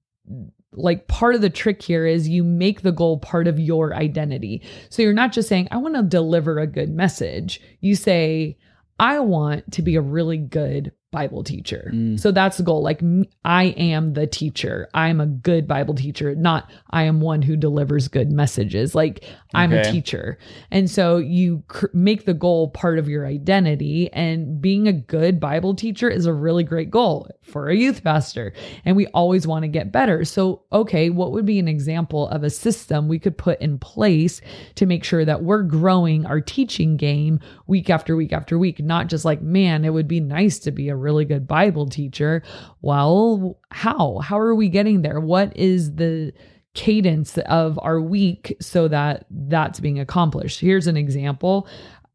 like 0.71 1.09
part 1.09 1.35
of 1.35 1.41
the 1.41 1.49
trick 1.49 1.81
here 1.81 2.05
is 2.05 2.29
you 2.29 2.45
make 2.45 2.83
the 2.83 2.93
goal 2.93 3.17
part 3.19 3.49
of 3.49 3.59
your 3.59 3.93
identity. 3.93 4.61
So 4.89 5.01
you're 5.01 5.11
not 5.11 5.33
just 5.33 5.49
saying, 5.49 5.67
I 5.71 5.77
want 5.77 5.95
to 5.95 6.03
deliver 6.03 6.57
a 6.57 6.67
good 6.67 6.89
message. 6.89 7.59
You 7.81 7.95
say, 7.95 8.57
I 8.99 9.19
want 9.19 9.71
to 9.73 9.81
be 9.81 9.95
a 9.95 10.01
really 10.01 10.37
good 10.37 10.91
Bible 11.11 11.43
teacher. 11.43 11.89
Mm. 11.93 12.19
So 12.19 12.31
that's 12.31 12.57
the 12.57 12.63
goal. 12.63 12.83
Like 12.83 13.01
I 13.43 13.65
am 13.77 14.13
the 14.13 14.27
teacher. 14.27 14.87
I'm 14.93 15.19
a 15.19 15.25
good 15.25 15.67
Bible 15.67 15.95
teacher, 15.95 16.35
not 16.35 16.69
I 16.91 17.03
am 17.03 17.19
one 17.19 17.41
who 17.41 17.55
delivers 17.55 18.07
good 18.07 18.31
messages. 18.31 18.93
Like 18.93 19.23
I'm 19.53 19.73
a 19.73 19.83
teacher. 19.91 20.37
And 20.69 20.89
so 20.89 21.17
you 21.17 21.63
cr- 21.67 21.87
make 21.93 22.25
the 22.25 22.35
goal 22.35 22.69
part 22.69 22.99
of 22.99 23.09
your 23.09 23.25
identity 23.25 24.11
and 24.13 24.61
being 24.61 24.87
a 24.87 24.93
good 24.93 25.39
Bible 25.39 25.73
teacher 25.73 26.09
is 26.09 26.27
a 26.27 26.33
really 26.33 26.63
great 26.63 26.91
goal 26.91 27.27
for 27.41 27.69
a 27.69 27.75
youth 27.75 28.03
pastor. 28.03 28.53
And 28.85 28.95
we 28.95 29.07
always 29.07 29.47
want 29.47 29.63
to 29.63 29.67
get 29.67 29.91
better. 29.91 30.23
So 30.25 30.63
okay, 30.71 31.09
what 31.09 31.31
would 31.31 31.45
be 31.45 31.57
an 31.57 31.67
example 31.67 32.27
of 32.29 32.43
a 32.43 32.51
system 32.51 33.07
we 33.07 33.17
could 33.17 33.37
put 33.37 33.59
in 33.61 33.79
place 33.79 34.41
to 34.75 34.85
make 34.85 35.03
sure 35.03 35.25
that 35.25 35.41
we're 35.41 35.63
growing 35.63 36.27
our 36.27 36.39
teaching 36.39 36.97
game 36.97 37.39
week 37.65 37.89
after 37.89 38.15
week 38.15 38.31
after 38.31 38.59
week, 38.59 38.79
not 38.79 39.07
just 39.07 39.25
like, 39.25 39.41
man, 39.41 39.83
it 39.83 39.89
would 39.89 40.07
be 40.07 40.19
nice 40.19 40.59
to 40.59 40.71
be 40.71 40.89
a 40.89 40.98
really 40.99 41.25
good 41.25 41.47
Bible 41.47 41.87
teacher. 41.87 42.43
Well, 42.81 43.59
how? 43.71 44.19
How 44.19 44.39
are 44.39 44.55
we 44.55 44.69
getting 44.69 45.01
there? 45.01 45.19
What 45.19 45.55
is 45.57 45.95
the 45.95 46.33
cadence 46.73 47.37
of 47.39 47.79
our 47.81 47.99
week 47.99 48.55
so 48.61 48.87
that 48.87 49.25
that's 49.29 49.79
being 49.79 49.99
accomplished? 49.99 50.59
Here's 50.59 50.87
an 50.87 50.97
example. 50.97 51.67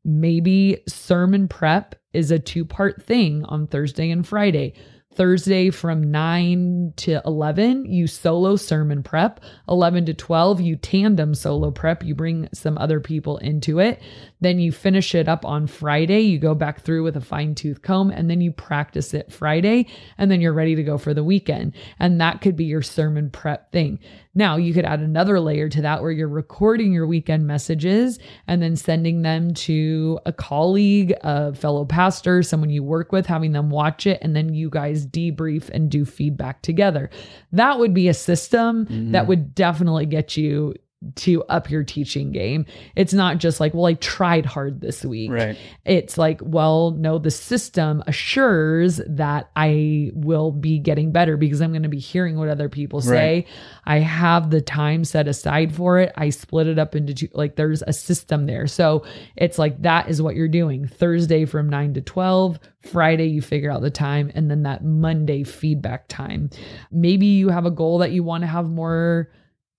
Maybe 0.04 0.82
sermon 0.86 1.48
prep 1.48 1.94
is 2.12 2.30
a 2.30 2.38
two 2.38 2.64
part 2.64 3.02
thing 3.02 3.44
on 3.44 3.66
Thursday 3.66 4.10
and 4.10 4.26
Friday. 4.26 4.74
Thursday 5.14 5.70
from 5.70 6.10
9 6.10 6.94
to 6.96 7.22
11, 7.24 7.86
you 7.86 8.06
solo 8.06 8.56
sermon 8.56 9.02
prep. 9.02 9.40
11 9.68 10.06
to 10.06 10.14
12, 10.14 10.60
you 10.60 10.76
tandem 10.76 11.34
solo 11.34 11.70
prep. 11.70 12.02
You 12.02 12.14
bring 12.14 12.48
some 12.52 12.76
other 12.78 13.00
people 13.00 13.38
into 13.38 13.78
it. 13.78 14.02
Then 14.44 14.58
you 14.58 14.72
finish 14.72 15.14
it 15.14 15.28
up 15.28 15.46
on 15.46 15.66
Friday. 15.66 16.20
You 16.20 16.38
go 16.38 16.54
back 16.54 16.82
through 16.82 17.02
with 17.02 17.16
a 17.16 17.20
fine 17.22 17.54
tooth 17.54 17.80
comb 17.80 18.10
and 18.10 18.28
then 18.28 18.42
you 18.42 18.52
practice 18.52 19.14
it 19.14 19.32
Friday. 19.32 19.86
And 20.18 20.30
then 20.30 20.42
you're 20.42 20.52
ready 20.52 20.74
to 20.74 20.82
go 20.82 20.98
for 20.98 21.14
the 21.14 21.24
weekend. 21.24 21.74
And 21.98 22.20
that 22.20 22.42
could 22.42 22.54
be 22.54 22.64
your 22.64 22.82
sermon 22.82 23.30
prep 23.30 23.72
thing. 23.72 23.98
Now, 24.34 24.56
you 24.56 24.74
could 24.74 24.84
add 24.84 25.00
another 25.00 25.38
layer 25.40 25.68
to 25.68 25.82
that 25.82 26.02
where 26.02 26.10
you're 26.10 26.28
recording 26.28 26.92
your 26.92 27.06
weekend 27.06 27.46
messages 27.46 28.18
and 28.46 28.60
then 28.60 28.76
sending 28.76 29.22
them 29.22 29.54
to 29.54 30.18
a 30.26 30.32
colleague, 30.32 31.14
a 31.22 31.54
fellow 31.54 31.84
pastor, 31.84 32.42
someone 32.42 32.70
you 32.70 32.82
work 32.82 33.12
with, 33.12 33.26
having 33.26 33.52
them 33.52 33.70
watch 33.70 34.06
it, 34.06 34.18
and 34.22 34.34
then 34.34 34.52
you 34.52 34.68
guys 34.68 35.06
debrief 35.06 35.70
and 35.70 35.90
do 35.90 36.04
feedback 36.04 36.62
together. 36.62 37.10
That 37.52 37.78
would 37.78 37.94
be 37.94 38.08
a 38.08 38.14
system 38.14 38.84
that 38.84 38.90
mm-hmm. 38.90 39.28
would 39.28 39.54
definitely 39.54 40.06
get 40.06 40.36
you 40.36 40.74
to 41.16 41.42
up 41.44 41.70
your 41.70 41.84
teaching 41.84 42.32
game. 42.32 42.66
It's 42.96 43.12
not 43.12 43.38
just 43.38 43.60
like, 43.60 43.74
well, 43.74 43.86
I 43.86 43.94
tried 43.94 44.46
hard 44.46 44.80
this 44.80 45.04
week. 45.04 45.30
Right. 45.30 45.56
It's 45.84 46.18
like, 46.18 46.40
well, 46.42 46.92
no, 46.92 47.18
the 47.18 47.30
system 47.30 48.02
assures 48.06 49.00
that 49.06 49.50
I 49.56 50.10
will 50.14 50.52
be 50.52 50.78
getting 50.78 51.12
better 51.12 51.36
because 51.36 51.60
I'm 51.60 51.72
going 51.72 51.82
to 51.82 51.88
be 51.88 51.98
hearing 51.98 52.36
what 52.36 52.48
other 52.48 52.68
people 52.68 53.00
say. 53.00 53.46
I 53.84 53.98
have 53.98 54.50
the 54.50 54.60
time 54.60 55.04
set 55.04 55.28
aside 55.28 55.74
for 55.74 55.98
it. 55.98 56.12
I 56.16 56.30
split 56.30 56.66
it 56.66 56.78
up 56.78 56.94
into 56.94 57.14
two, 57.14 57.28
like, 57.32 57.56
there's 57.56 57.82
a 57.82 57.92
system 57.92 58.46
there. 58.46 58.66
So 58.66 59.04
it's 59.36 59.58
like, 59.58 59.82
that 59.82 60.08
is 60.08 60.22
what 60.22 60.36
you're 60.36 60.48
doing. 60.48 60.86
Thursday 60.86 61.44
from 61.44 61.68
9 61.68 61.94
to 61.94 62.00
12, 62.00 62.58
Friday, 62.80 63.28
you 63.28 63.42
figure 63.42 63.70
out 63.70 63.80
the 63.82 63.90
time, 63.90 64.30
and 64.34 64.50
then 64.50 64.62
that 64.64 64.84
Monday 64.84 65.42
feedback 65.42 66.06
time. 66.08 66.50
Maybe 66.90 67.26
you 67.26 67.48
have 67.48 67.66
a 67.66 67.70
goal 67.70 67.98
that 67.98 68.12
you 68.12 68.22
want 68.22 68.42
to 68.42 68.46
have 68.46 68.68
more 68.68 69.30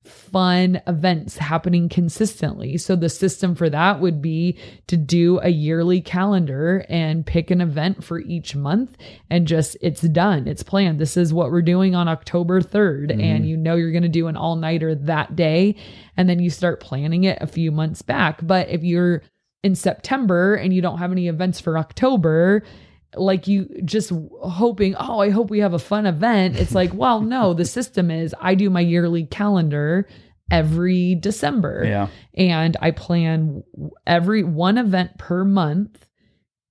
fun 0.07 0.81
events 0.88 1.38
happening 1.38 1.89
consistently. 1.89 2.77
So 2.77 2.95
the 2.95 3.09
system 3.09 3.55
for 3.55 3.69
that 3.69 4.00
would 4.00 4.21
be 4.21 4.57
to 4.88 4.97
do 4.97 5.39
a 5.41 5.50
yearly 5.50 6.01
calendar 6.01 6.85
and 6.89 7.25
pick 7.25 7.51
an 7.51 7.62
event 7.62 8.03
for 8.03 8.19
each 8.19 8.55
month 8.55 8.97
and 9.29 9.47
just 9.47 9.77
it's 9.81 10.01
done. 10.01 10.47
It's 10.47 10.63
planned. 10.63 11.00
This 11.00 11.17
is 11.17 11.33
what 11.33 11.51
we're 11.51 11.62
doing 11.62 11.95
on 11.95 12.07
October 12.07 12.62
3rd 12.62 13.12
mm-hmm. 13.12 13.21
and 13.21 13.47
you 13.47 13.57
know 13.57 13.75
you're 13.75 13.91
going 13.91 14.03
to 14.03 14.09
do 14.09 14.27
an 14.27 14.38
all-nighter 14.38 14.95
that 14.95 15.35
day 15.35 15.75
and 16.17 16.29
then 16.29 16.39
you 16.39 16.50
start 16.50 16.79
planning 16.79 17.24
it 17.25 17.38
a 17.41 17.47
few 17.47 17.71
months 17.71 18.01
back. 18.01 18.39
But 18.45 18.69
if 18.69 18.83
you're 18.83 19.21
in 19.63 19.75
September 19.75 20.55
and 20.55 20.74
you 20.74 20.81
don't 20.81 21.00
have 21.00 21.12
any 21.12 21.27
events 21.27 21.59
for 21.59 21.77
October, 21.77 22.63
like 23.17 23.48
you 23.48 23.67
just 23.86 24.12
hoping, 24.41 24.95
oh, 24.95 25.19
I 25.19 25.29
hope 25.29 25.50
we 25.50 25.60
have 25.60 25.74
a 25.74 25.79
fun 25.79 26.05
event. 26.05 26.57
It's 26.57 26.75
like, 26.75 26.93
well, 26.93 27.22
no, 27.22 27.53
the 27.53 27.65
system 27.65 28.12
is 28.12 28.34
I 28.39 28.55
do 28.55 28.69
my 28.69 28.81
yearly 28.81 29.25
calendar 29.25 30.07
every 30.51 31.15
December 31.15 31.84
Yeah. 31.86 32.07
and 32.36 32.77
I 32.79 32.91
plan 32.91 33.63
every 34.05 34.43
one 34.43 34.77
event 34.77 35.17
per 35.17 35.43
month. 35.43 36.05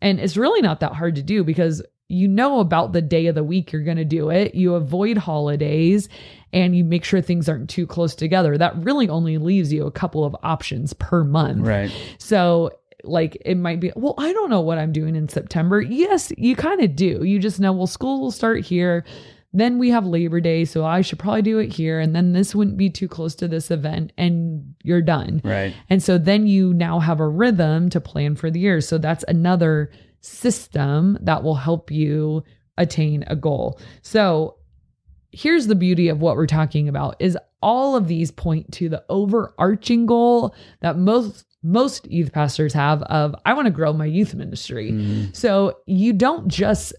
And 0.00 0.20
it's 0.20 0.36
really 0.36 0.60
not 0.60 0.80
that 0.80 0.92
hard 0.92 1.16
to 1.16 1.22
do 1.22 1.42
because 1.44 1.82
you 2.08 2.28
know 2.28 2.60
about 2.60 2.92
the 2.92 3.00
day 3.02 3.26
of 3.26 3.34
the 3.34 3.42
week 3.42 3.72
you're 3.72 3.82
going 3.82 3.96
to 3.96 4.04
do 4.04 4.28
it. 4.30 4.54
You 4.54 4.74
avoid 4.74 5.16
holidays 5.16 6.08
and 6.52 6.76
you 6.76 6.84
make 6.84 7.02
sure 7.04 7.20
things 7.20 7.48
aren't 7.48 7.70
too 7.70 7.86
close 7.86 8.14
together. 8.14 8.56
That 8.56 8.76
really 8.76 9.08
only 9.08 9.38
leaves 9.38 9.72
you 9.72 9.86
a 9.86 9.90
couple 9.90 10.24
of 10.24 10.36
options 10.42 10.92
per 10.92 11.24
month. 11.24 11.66
Right. 11.66 11.90
So, 12.18 12.70
like, 13.04 13.36
it 13.44 13.56
might 13.56 13.80
be, 13.80 13.92
well, 13.96 14.14
I 14.18 14.32
don't 14.32 14.50
know 14.50 14.60
what 14.60 14.78
I'm 14.78 14.92
doing 14.92 15.16
in 15.16 15.28
September. 15.28 15.80
Yes, 15.80 16.32
you 16.36 16.56
kind 16.56 16.80
of 16.80 16.96
do. 16.96 17.24
You 17.24 17.38
just 17.38 17.60
know, 17.60 17.72
well, 17.72 17.86
school 17.86 18.20
will 18.20 18.30
start 18.30 18.64
here. 18.64 19.04
Then 19.52 19.78
we 19.78 19.90
have 19.90 20.04
Labor 20.04 20.40
Day. 20.40 20.64
So 20.64 20.84
I 20.84 21.00
should 21.00 21.18
probably 21.18 21.42
do 21.42 21.58
it 21.58 21.72
here. 21.72 22.00
And 22.00 22.14
then 22.14 22.32
this 22.32 22.54
wouldn't 22.54 22.76
be 22.76 22.90
too 22.90 23.06
close 23.06 23.34
to 23.36 23.46
this 23.46 23.70
event 23.70 24.12
and 24.18 24.74
you're 24.82 25.02
done. 25.02 25.40
Right. 25.44 25.74
And 25.88 26.02
so 26.02 26.18
then 26.18 26.46
you 26.46 26.74
now 26.74 26.98
have 26.98 27.20
a 27.20 27.28
rhythm 27.28 27.88
to 27.90 28.00
plan 28.00 28.34
for 28.34 28.50
the 28.50 28.60
year. 28.60 28.80
So 28.80 28.98
that's 28.98 29.24
another 29.28 29.92
system 30.20 31.18
that 31.20 31.44
will 31.44 31.54
help 31.54 31.90
you 31.90 32.42
attain 32.78 33.24
a 33.28 33.36
goal. 33.36 33.78
So 34.02 34.56
here's 35.30 35.66
the 35.66 35.74
beauty 35.74 36.08
of 36.08 36.20
what 36.20 36.36
we're 36.36 36.46
talking 36.46 36.88
about 36.88 37.16
is 37.20 37.38
all 37.62 37.96
of 37.96 38.08
these 38.08 38.30
point 38.30 38.72
to 38.72 38.88
the 38.88 39.04
overarching 39.08 40.06
goal 40.06 40.54
that 40.80 40.98
most 40.98 41.53
most 41.64 42.08
youth 42.10 42.30
pastors 42.32 42.72
have 42.74 43.02
of 43.04 43.34
I 43.46 43.54
want 43.54 43.66
to 43.66 43.70
grow 43.72 43.92
my 43.92 44.04
youth 44.04 44.34
ministry. 44.34 44.92
Mhm. 44.92 45.34
So 45.34 45.78
you 45.86 46.12
don't 46.12 46.46
just 46.48 46.92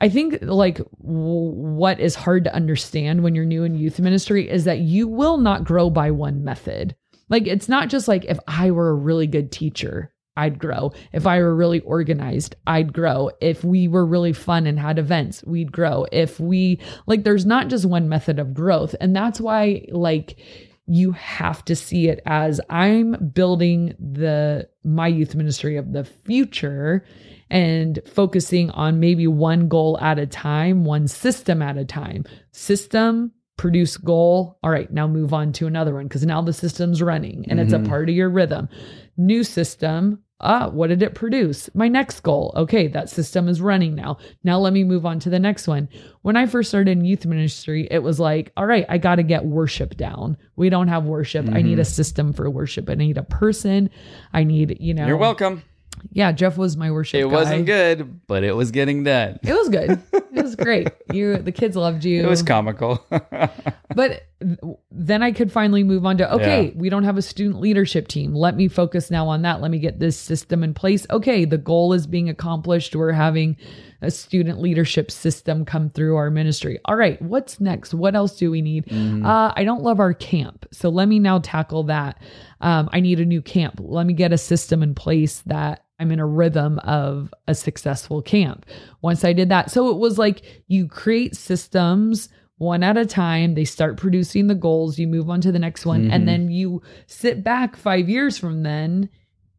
I 0.00 0.08
think 0.08 0.38
like 0.42 0.78
w- 0.78 1.52
what 1.52 2.00
is 2.00 2.16
hard 2.16 2.44
to 2.44 2.54
understand 2.54 3.22
when 3.22 3.34
you're 3.36 3.44
new 3.44 3.62
in 3.62 3.76
youth 3.76 4.00
ministry 4.00 4.50
is 4.50 4.64
that 4.64 4.80
you 4.80 5.06
will 5.06 5.36
not 5.36 5.62
grow 5.64 5.88
by 5.88 6.10
one 6.10 6.42
method. 6.42 6.96
Like 7.28 7.46
it's 7.46 7.68
not 7.68 7.88
just 7.88 8.08
like 8.08 8.24
if 8.24 8.38
I 8.48 8.72
were 8.72 8.90
a 8.90 8.94
really 8.94 9.28
good 9.28 9.52
teacher, 9.52 10.12
I'd 10.36 10.58
grow. 10.58 10.92
If 11.12 11.26
I 11.28 11.38
were 11.40 11.54
really 11.54 11.78
organized, 11.80 12.56
I'd 12.66 12.92
grow. 12.92 13.30
If 13.40 13.62
we 13.62 13.86
were 13.86 14.04
really 14.04 14.32
fun 14.32 14.66
and 14.66 14.80
had 14.80 14.98
events, 14.98 15.44
we'd 15.44 15.70
grow. 15.70 16.06
If 16.10 16.40
we 16.40 16.80
like 17.06 17.22
there's 17.22 17.46
not 17.46 17.68
just 17.68 17.86
one 17.86 18.08
method 18.08 18.40
of 18.40 18.54
growth. 18.54 18.96
And 19.00 19.14
that's 19.14 19.40
why 19.40 19.86
like 19.92 20.40
you 20.86 21.12
have 21.12 21.64
to 21.66 21.76
see 21.76 22.08
it 22.08 22.20
as 22.26 22.60
I'm 22.68 23.30
building 23.34 23.94
the 23.98 24.68
my 24.84 25.06
youth 25.06 25.34
ministry 25.34 25.76
of 25.76 25.92
the 25.92 26.04
future 26.04 27.04
and 27.50 28.00
focusing 28.06 28.70
on 28.70 28.98
maybe 28.98 29.26
one 29.26 29.68
goal 29.68 29.98
at 30.00 30.18
a 30.18 30.26
time, 30.26 30.84
one 30.84 31.06
system 31.06 31.62
at 31.62 31.76
a 31.76 31.84
time. 31.84 32.24
System, 32.50 33.30
produce 33.56 33.96
goal. 33.96 34.58
All 34.62 34.70
right, 34.70 34.92
now 34.92 35.06
move 35.06 35.32
on 35.32 35.52
to 35.52 35.66
another 35.66 35.94
one 35.94 36.08
because 36.08 36.24
now 36.26 36.42
the 36.42 36.52
system's 36.52 37.00
running 37.02 37.44
and 37.48 37.60
it's 37.60 37.72
a 37.72 37.78
Mhm. 37.78 37.88
part 37.88 38.08
of 38.08 38.14
your 38.14 38.30
rhythm. 38.30 38.68
New 39.16 39.44
system. 39.44 40.18
Ah, 40.42 40.68
what 40.68 40.88
did 40.88 41.02
it 41.02 41.14
produce? 41.14 41.70
My 41.74 41.88
next 41.88 42.20
goal. 42.20 42.52
Okay, 42.56 42.88
that 42.88 43.08
system 43.08 43.48
is 43.48 43.60
running 43.60 43.94
now. 43.94 44.18
Now 44.42 44.58
let 44.58 44.72
me 44.72 44.82
move 44.82 45.06
on 45.06 45.20
to 45.20 45.30
the 45.30 45.38
next 45.38 45.68
one. 45.68 45.88
When 46.22 46.36
I 46.36 46.46
first 46.46 46.68
started 46.68 46.90
in 46.90 47.04
youth 47.04 47.24
ministry, 47.24 47.86
it 47.90 48.00
was 48.00 48.18
like, 48.18 48.52
all 48.56 48.66
right, 48.66 48.84
I 48.88 48.98
got 48.98 49.16
to 49.16 49.22
get 49.22 49.44
worship 49.44 49.96
down. 49.96 50.36
We 50.56 50.68
don't 50.68 50.88
have 50.88 51.04
worship. 51.04 51.48
I 51.52 51.62
need 51.62 51.78
a 51.78 51.84
system 51.84 52.32
for 52.32 52.50
worship. 52.50 52.90
I 52.90 52.94
need 52.94 53.18
a 53.18 53.22
person. 53.22 53.90
I 54.32 54.44
need, 54.44 54.78
you 54.80 54.94
know. 54.94 55.06
You're 55.06 55.16
welcome. 55.16 55.62
Yeah, 56.10 56.32
Jeff 56.32 56.58
was 56.58 56.76
my 56.76 56.90
worship. 56.90 57.20
It 57.20 57.28
guy. 57.28 57.32
wasn't 57.32 57.66
good, 57.66 58.26
but 58.26 58.42
it 58.42 58.56
was 58.56 58.70
getting 58.72 59.04
done. 59.04 59.38
It 59.42 59.52
was 59.52 59.68
good. 59.68 60.02
It 60.12 60.42
was 60.42 60.56
great. 60.56 60.88
You, 61.12 61.38
the 61.38 61.52
kids 61.52 61.76
loved 61.76 62.04
you. 62.04 62.22
It 62.24 62.28
was 62.28 62.42
comical. 62.42 63.06
but 63.94 64.22
th- 64.40 64.58
then 64.90 65.22
I 65.22 65.32
could 65.32 65.50
finally 65.52 65.84
move 65.84 66.04
on 66.06 66.18
to 66.18 66.34
okay, 66.34 66.66
Yeah. 66.66 66.70
we 66.74 66.88
don't 66.90 67.04
have 67.04 67.16
a 67.16 67.22
student 67.22 67.60
leadership 67.60 68.08
team. 68.08 68.34
Let 68.34 68.56
me 68.56 68.68
focus 68.68 69.10
now 69.10 69.28
on 69.28 69.42
that. 69.42 69.60
Let 69.60 69.70
me 69.70 69.78
get 69.78 69.98
this 69.98 70.16
system 70.18 70.62
in 70.62 70.74
place. 70.74 71.06
Okay, 71.10 71.44
the 71.44 71.58
goal 71.58 71.92
is 71.92 72.06
being 72.06 72.28
accomplished. 72.28 72.94
We're 72.96 73.12
having 73.12 73.56
a 74.00 74.10
student 74.10 74.60
leadership 74.60 75.10
system 75.10 75.64
come 75.64 75.88
through 75.90 76.16
our 76.16 76.28
ministry. 76.30 76.80
All 76.86 76.96
right, 76.96 77.20
what's 77.22 77.60
next? 77.60 77.94
What 77.94 78.14
else 78.16 78.36
do 78.36 78.50
we 78.50 78.60
need? 78.60 78.92
Uh, 78.92 79.52
I 79.54 79.62
don't 79.64 79.82
love 79.82 80.00
our 80.00 80.12
camp. 80.12 80.66
So 80.72 80.88
let 80.88 81.06
me 81.08 81.18
now 81.20 81.38
tackle 81.38 81.84
that. 81.84 82.20
Um, 82.60 82.88
I 82.92 83.00
need 83.00 83.20
a 83.20 83.24
new 83.24 83.40
camp. 83.42 83.76
Let 83.80 84.06
me 84.06 84.12
get 84.14 84.32
a 84.32 84.38
system 84.38 84.82
in 84.82 84.94
place 84.96 85.42
that 85.46 85.84
I'm 86.00 86.10
in 86.10 86.18
a 86.18 86.26
rhythm 86.26 86.80
of 86.80 87.32
a 87.46 87.54
successful 87.54 88.22
camp. 88.22 88.66
Once 89.02 89.24
I 89.24 89.32
did 89.32 89.50
that, 89.50 89.70
so 89.70 89.90
it 89.90 89.98
was 89.98 90.18
like 90.18 90.42
you 90.66 90.88
create 90.88 91.36
systems 91.36 92.28
one 92.62 92.82
at 92.82 92.96
a 92.96 93.04
time. 93.04 93.54
They 93.54 93.64
start 93.64 93.96
producing 93.98 94.46
the 94.46 94.54
goals. 94.54 94.98
You 94.98 95.06
move 95.06 95.28
on 95.28 95.40
to 95.42 95.52
the 95.52 95.58
next 95.58 95.84
one. 95.84 96.04
Mhm. 96.06 96.12
And 96.12 96.28
then 96.28 96.50
you 96.50 96.80
sit 97.06 97.44
back 97.44 97.76
five 97.76 98.08
years 98.08 98.38
from 98.38 98.62
then 98.62 99.08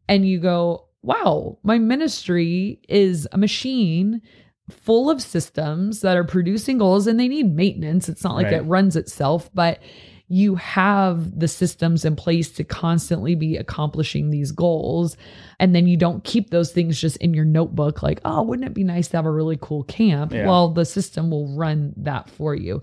and 0.08 0.26
you 0.26 0.40
go, 0.40 0.86
wow, 1.02 1.58
my 1.62 1.78
ministry 1.78 2.80
is 2.88 3.28
a 3.32 3.38
machine 3.38 4.22
full 4.70 5.10
of 5.10 5.20
systems 5.20 6.00
that 6.00 6.16
are 6.16 6.24
producing 6.24 6.78
goals 6.78 7.06
and 7.06 7.20
they 7.20 7.28
need 7.28 7.54
maintenance. 7.54 8.08
It's 8.08 8.24
not 8.24 8.34
like 8.34 8.46
Right. 8.46 8.54
it 8.54 8.62
runs 8.62 8.96
itself, 8.96 9.50
but 9.54 9.78
you 10.28 10.54
have 10.54 11.38
the 11.38 11.48
systems 11.48 12.04
in 12.04 12.16
place 12.16 12.50
to 12.50 12.64
constantly 12.64 13.34
be 13.34 13.56
accomplishing 13.56 14.30
these 14.30 14.52
goals. 14.52 15.16
And 15.60 15.74
then 15.74 15.86
you 15.86 15.96
don't 15.96 16.24
keep 16.24 16.50
those 16.50 16.72
things 16.72 16.98
just 16.98 17.18
in 17.18 17.34
your 17.34 17.44
notebook, 17.44 18.02
like, 18.02 18.20
oh, 18.24 18.42
wouldn't 18.42 18.66
it 18.66 18.74
be 18.74 18.84
nice 18.84 19.08
to 19.08 19.18
have 19.18 19.26
a 19.26 19.30
really 19.30 19.58
cool 19.60 19.84
camp? 19.84 20.32
Yeah. 20.32 20.46
Well, 20.46 20.70
the 20.70 20.86
system 20.86 21.30
will 21.30 21.54
run 21.54 21.92
that 21.98 22.30
for 22.30 22.54
you. 22.54 22.80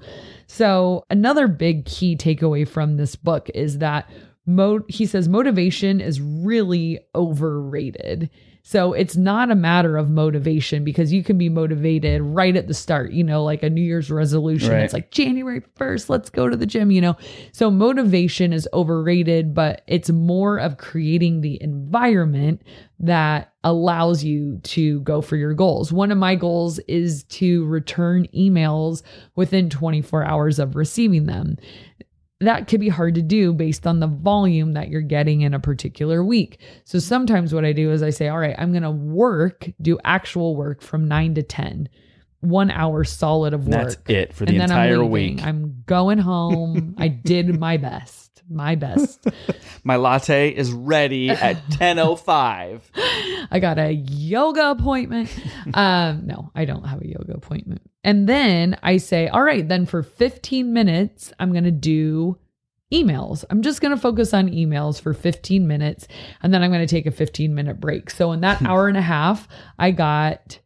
So, 0.48 1.03
another 1.10 1.48
big 1.48 1.86
key 1.86 2.15
takeaway 2.15 2.67
from 2.67 2.98
this 2.98 3.15
book 3.15 3.50
is 3.55 3.79
that 3.79 4.10
mo- 4.45 4.86
he 4.88 5.05
says 5.05 5.27
motivation 5.27 6.00
is 6.00 6.21
really 6.21 7.00
overrated. 7.15 8.29
So 8.63 8.94
it's 8.94 9.15
not 9.18 9.51
a 9.51 9.56
matter 9.56 9.98
of 9.98 10.10
motivation 10.10 10.84
because 10.84 11.12
you 11.12 11.24
can 11.24 11.38
be 11.38 11.50
motivated 11.50 12.22
right 12.22 12.56
at 12.56 12.68
the 12.68 12.74
start, 12.74 13.12
you 13.12 13.24
know, 13.24 13.44
like 13.44 13.63
a 13.63 13.70
New 13.70 13.82
Year's 13.82 14.12
resolution. 14.12 14.72
Right. 14.72 14.84
It's 14.84 14.94
like 14.94 15.12
January 15.12 15.62
1st, 15.80 16.10
let's 16.10 16.30
go 16.30 16.48
to 16.48 16.56
the 16.56 16.65
gym, 16.65 16.91
you 16.91 17.01
know. 17.01 17.18
So 17.51 17.72
motivation 17.72 18.53
is 18.53 18.68
overrated, 18.74 19.53
but 19.53 19.82
it's 19.88 20.10
more 20.10 20.58
of 20.60 20.77
creating 20.77 21.41
the 21.41 21.62
environment 21.62 22.62
that 23.00 23.53
allows 23.63 24.24
you 24.24 24.60
to 24.63 25.01
go 25.01 25.22
for 25.22 25.36
your 25.36 25.53
goals. 25.53 25.91
One 25.91 26.12
of 26.12 26.18
my 26.18 26.36
goals 26.36 26.80
is 26.88 27.24
to 27.25 27.65
return 27.65 28.27
emails 28.36 29.01
within 29.36 29.70
24 29.70 30.24
hours 30.24 30.60
of 30.60 30.75
receiving 30.75 31.25
them 31.25 31.58
that 32.41 32.67
could 32.67 32.79
be 32.79 32.89
hard 32.89 33.15
to 33.15 33.21
do 33.21 33.53
based 33.53 33.88
on 33.88 34.00
the 34.00 34.07
volume 34.07 34.74
that 34.74 34.89
you're 34.89 35.01
getting 35.01 35.41
in 35.41 35.53
a 35.53 35.60
particular 35.60 36.24
week. 36.24 36.60
So 36.83 37.00
sometimes 37.00 37.53
what 37.53 37.65
I 37.65 37.71
do 37.71 37.91
is 37.91 38.03
I 38.03 38.10
say, 38.10 38.27
all 38.27 38.39
right, 38.39 38.55
I'm 38.57 38.71
going 38.71 38.83
to 38.83 38.91
work, 38.91 39.69
do 39.81 39.98
actual 40.03 40.55
work 40.55 40.81
from 40.81 41.07
nine 41.07 41.36
to 41.36 41.43
10, 41.43 41.88
one 42.41 42.71
hour 42.71 43.03
solid 43.03 43.53
of 43.53 43.67
work. 43.67 43.89
that's 43.89 43.98
it 44.10 44.33
for 44.33 44.45
the 44.45 44.51
and 44.51 44.62
then 44.62 44.71
I'm 44.71 44.89
entire 44.89 45.05
week. 45.05 45.43
I'm 45.43 45.83
going 45.86 46.17
home. 46.17 46.95
I 46.98 47.07
did 47.07 47.60
my 47.60 47.77
best, 47.77 48.41
my 48.50 48.75
best. 48.75 49.25
My 49.83 49.95
latte 49.95 50.50
is 50.50 50.71
ready 50.71 51.31
at 51.31 51.55
10:05. 51.69 52.81
I 53.50 53.60
got 53.60 53.79
a 53.79 53.91
yoga 53.91 54.69
appointment. 54.69 55.29
Um, 55.74 56.27
no, 56.27 56.51
I 56.53 56.65
don't 56.65 56.83
have 56.83 57.01
a 57.01 57.07
yoga 57.07 57.33
appointment. 57.33 57.81
And 58.03 58.27
then 58.27 58.77
I 58.81 58.98
say, 58.98 59.27
all 59.27 59.43
right, 59.43 59.67
then 59.67 59.86
for 59.86 60.01
15 60.01 60.74
minutes, 60.74 61.31
I'm 61.39 61.51
going 61.51 61.65
to 61.65 61.72
do 61.72 62.38
emails. 62.91 63.46
I'm 63.50 63.62
just 63.62 63.81
going 63.81 63.96
to 63.96 64.01
focus 64.01 64.34
on 64.34 64.50
emails 64.50 65.01
for 65.01 65.13
15 65.13 65.67
minutes 65.67 66.08
and 66.41 66.53
then 66.53 66.62
I'm 66.62 66.72
going 66.72 66.86
to 66.86 66.93
take 66.93 67.05
a 67.05 67.12
15 67.12 67.55
minute 67.55 67.79
break. 67.79 68.10
So 68.10 68.31
in 68.31 68.41
that 68.41 68.60
hmm. 68.60 68.67
hour 68.67 68.88
and 68.88 68.98
a 68.98 69.01
half, 69.01 69.48
I 69.79 69.91
got 69.91 70.60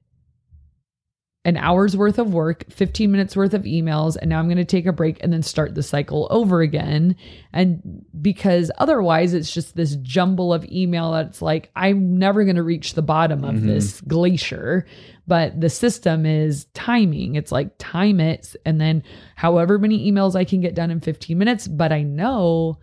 an 1.45 1.57
hour's 1.57 1.95
worth 1.95 2.17
of 2.17 2.33
work, 2.33 2.65
15 2.71 3.11
minutes 3.11 3.35
worth 3.37 3.53
of 3.53 3.63
emails, 3.63 4.17
and 4.19 4.29
now 4.29 4.39
I'm 4.39 4.47
going 4.47 4.57
to 4.57 4.65
take 4.65 4.87
a 4.87 4.91
break 4.91 5.23
and 5.23 5.31
then 5.31 5.43
start 5.43 5.75
the 5.75 5.83
cycle 5.83 6.27
over 6.31 6.61
again. 6.61 7.15
And 7.53 8.03
because 8.19 8.71
otherwise, 8.79 9.33
it's 9.35 9.53
just 9.53 9.75
this 9.75 9.95
jumble 9.97 10.51
of 10.53 10.65
email 10.71 11.11
that's 11.11 11.43
like, 11.43 11.69
I'm 11.75 12.17
never 12.17 12.43
going 12.43 12.55
to 12.55 12.63
reach 12.63 12.95
the 12.95 13.03
bottom 13.03 13.43
of 13.43 13.55
Mhm. 13.55 13.67
this 13.67 14.01
glacier. 14.01 14.85
But 15.27 15.61
the 15.61 15.69
system 15.69 16.25
is 16.25 16.65
timing. 16.73 17.35
It's 17.35 17.51
like 17.51 17.69
time 17.77 18.19
it, 18.19 18.55
and 18.65 18.81
then 18.81 19.03
however 19.35 19.77
many 19.77 20.11
emails 20.11 20.35
I 20.35 20.43
can 20.45 20.61
get 20.61 20.75
done 20.75 20.89
in 20.91 20.99
15 20.99 21.37
minutes. 21.37 21.67
But 21.67 21.91
I 21.91 22.01
know 22.01 22.79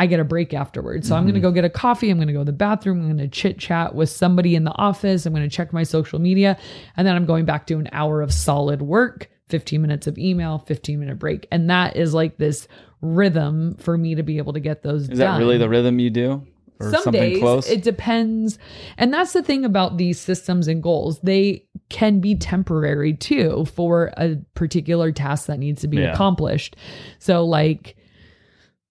I 0.00 0.06
get 0.06 0.18
a 0.18 0.24
break 0.24 0.54
afterwards. 0.54 1.06
So 1.06 1.14
I'm 1.14 1.24
going 1.24 1.34
to 1.34 1.40
mm-hmm. 1.40 1.48
go 1.48 1.52
get 1.52 1.66
a 1.66 1.68
coffee. 1.68 2.08
I'm 2.08 2.16
going 2.16 2.28
to 2.28 2.32
go 2.32 2.38
to 2.38 2.44
the 2.46 2.52
bathroom. 2.54 3.00
I'm 3.02 3.04
going 3.04 3.18
to 3.18 3.28
chit 3.28 3.58
chat 3.58 3.94
with 3.94 4.08
somebody 4.08 4.54
in 4.54 4.64
the 4.64 4.74
office. 4.76 5.26
I'm 5.26 5.34
going 5.34 5.46
to 5.46 5.54
check 5.54 5.74
my 5.74 5.82
social 5.82 6.18
media. 6.18 6.56
And 6.96 7.06
then 7.06 7.14
I'm 7.14 7.26
going 7.26 7.44
back 7.44 7.66
to 7.66 7.74
an 7.74 7.86
hour 7.92 8.22
of 8.22 8.32
solid 8.32 8.80
work, 8.80 9.28
15 9.50 9.82
minutes 9.82 10.06
of 10.06 10.16
email, 10.16 10.60
15 10.60 10.98
minute 10.98 11.18
break. 11.18 11.46
And 11.52 11.68
that 11.68 11.96
is 11.96 12.14
like 12.14 12.38
this 12.38 12.66
rhythm 13.02 13.74
for 13.74 13.98
me 13.98 14.14
to 14.14 14.22
be 14.22 14.38
able 14.38 14.54
to 14.54 14.60
get 14.60 14.82
those 14.82 15.02
Is 15.02 15.18
done. 15.18 15.18
that 15.18 15.38
really 15.38 15.58
the 15.58 15.68
rhythm 15.68 15.98
you 15.98 16.08
do? 16.08 16.46
Or 16.78 16.90
Some 16.92 17.02
something 17.02 17.20
days 17.20 17.38
close? 17.38 17.68
it 17.68 17.82
depends. 17.82 18.58
And 18.96 19.12
that's 19.12 19.34
the 19.34 19.42
thing 19.42 19.66
about 19.66 19.98
these 19.98 20.18
systems 20.18 20.66
and 20.66 20.82
goals. 20.82 21.20
They 21.20 21.66
can 21.90 22.20
be 22.20 22.36
temporary 22.36 23.12
too 23.12 23.66
for 23.74 24.14
a 24.16 24.36
particular 24.54 25.12
task 25.12 25.44
that 25.48 25.58
needs 25.58 25.82
to 25.82 25.88
be 25.88 25.98
Yeah. 25.98 26.14
accomplished. 26.14 26.76
So 27.18 27.44
like 27.44 27.96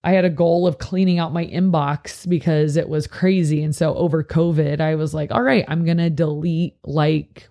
I 0.03 0.11
had 0.11 0.25
a 0.25 0.29
goal 0.29 0.65
of 0.65 0.77
cleaning 0.77 1.19
out 1.19 1.33
my 1.33 1.45
inbox 1.45 2.27
because 2.27 2.77
it 2.77 2.87
was 2.87 3.05
crazy. 3.05 3.63
And 3.63 3.75
so 3.75 3.95
over 3.95 4.23
COVID, 4.23 4.79
I 4.79 4.95
was 4.95 5.13
like, 5.13 5.31
all 5.31 5.41
right, 5.41 5.65
I'm 5.67 5.83
going 5.83 5.97
to 5.97 6.09
delete 6.09 6.77
like 6.83 7.49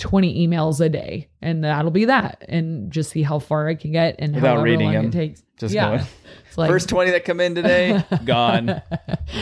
20 0.00 0.46
emails 0.46 0.80
a 0.80 0.88
day 0.88 1.28
and 1.42 1.62
that'll 1.62 1.90
be 1.90 2.06
that 2.06 2.44
and 2.48 2.90
just 2.90 3.10
see 3.10 3.22
how 3.22 3.38
far 3.38 3.68
I 3.68 3.74
can 3.74 3.92
get 3.92 4.16
and 4.18 4.34
Without 4.34 4.62
reading 4.62 4.86
long 4.86 4.94
them. 4.94 5.04
it 5.06 5.12
takes. 5.12 5.42
Just 5.58 5.74
yeah. 5.74 5.96
going. 5.96 6.06
It's 6.46 6.58
like, 6.58 6.68
First 6.68 6.88
20 6.88 7.12
that 7.12 7.24
come 7.24 7.38
in 7.38 7.54
today, 7.54 8.04
gone. 8.24 8.82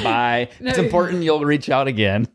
Bye. 0.02 0.50
No. 0.60 0.68
It's 0.68 0.78
important 0.78 1.22
you'll 1.22 1.42
reach 1.42 1.70
out 1.70 1.88
again. 1.88 2.28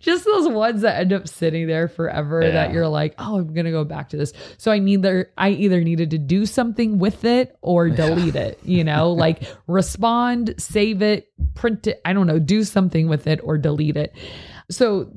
just 0.00 0.24
those 0.24 0.48
ones 0.48 0.82
that 0.82 0.98
end 0.98 1.12
up 1.12 1.28
sitting 1.28 1.68
there 1.68 1.86
forever 1.86 2.40
that 2.40 2.72
you're 2.72 2.88
like, 2.88 3.14
oh, 3.18 3.38
I'm 3.38 3.54
gonna 3.54 3.70
go 3.70 3.84
back 3.84 4.08
to 4.08 4.16
this. 4.16 4.32
So 4.56 4.72
I 4.72 4.80
neither 4.80 5.30
I 5.38 5.50
either 5.50 5.84
needed 5.84 6.10
to 6.10 6.18
do 6.18 6.46
something 6.46 6.98
with 6.98 7.24
it 7.24 7.56
or 7.60 7.88
delete 7.90 8.34
it, 8.34 8.58
you 8.64 8.82
know, 8.82 9.12
like 9.12 9.42
respond, 9.68 10.54
save 10.58 11.00
it, 11.00 11.28
print 11.54 11.86
it, 11.86 12.00
I 12.04 12.12
don't 12.12 12.26
know, 12.26 12.40
do 12.40 12.64
something 12.64 13.08
with 13.08 13.28
it 13.28 13.38
or 13.44 13.56
delete 13.56 13.96
it. 13.96 14.16
So 14.68 15.12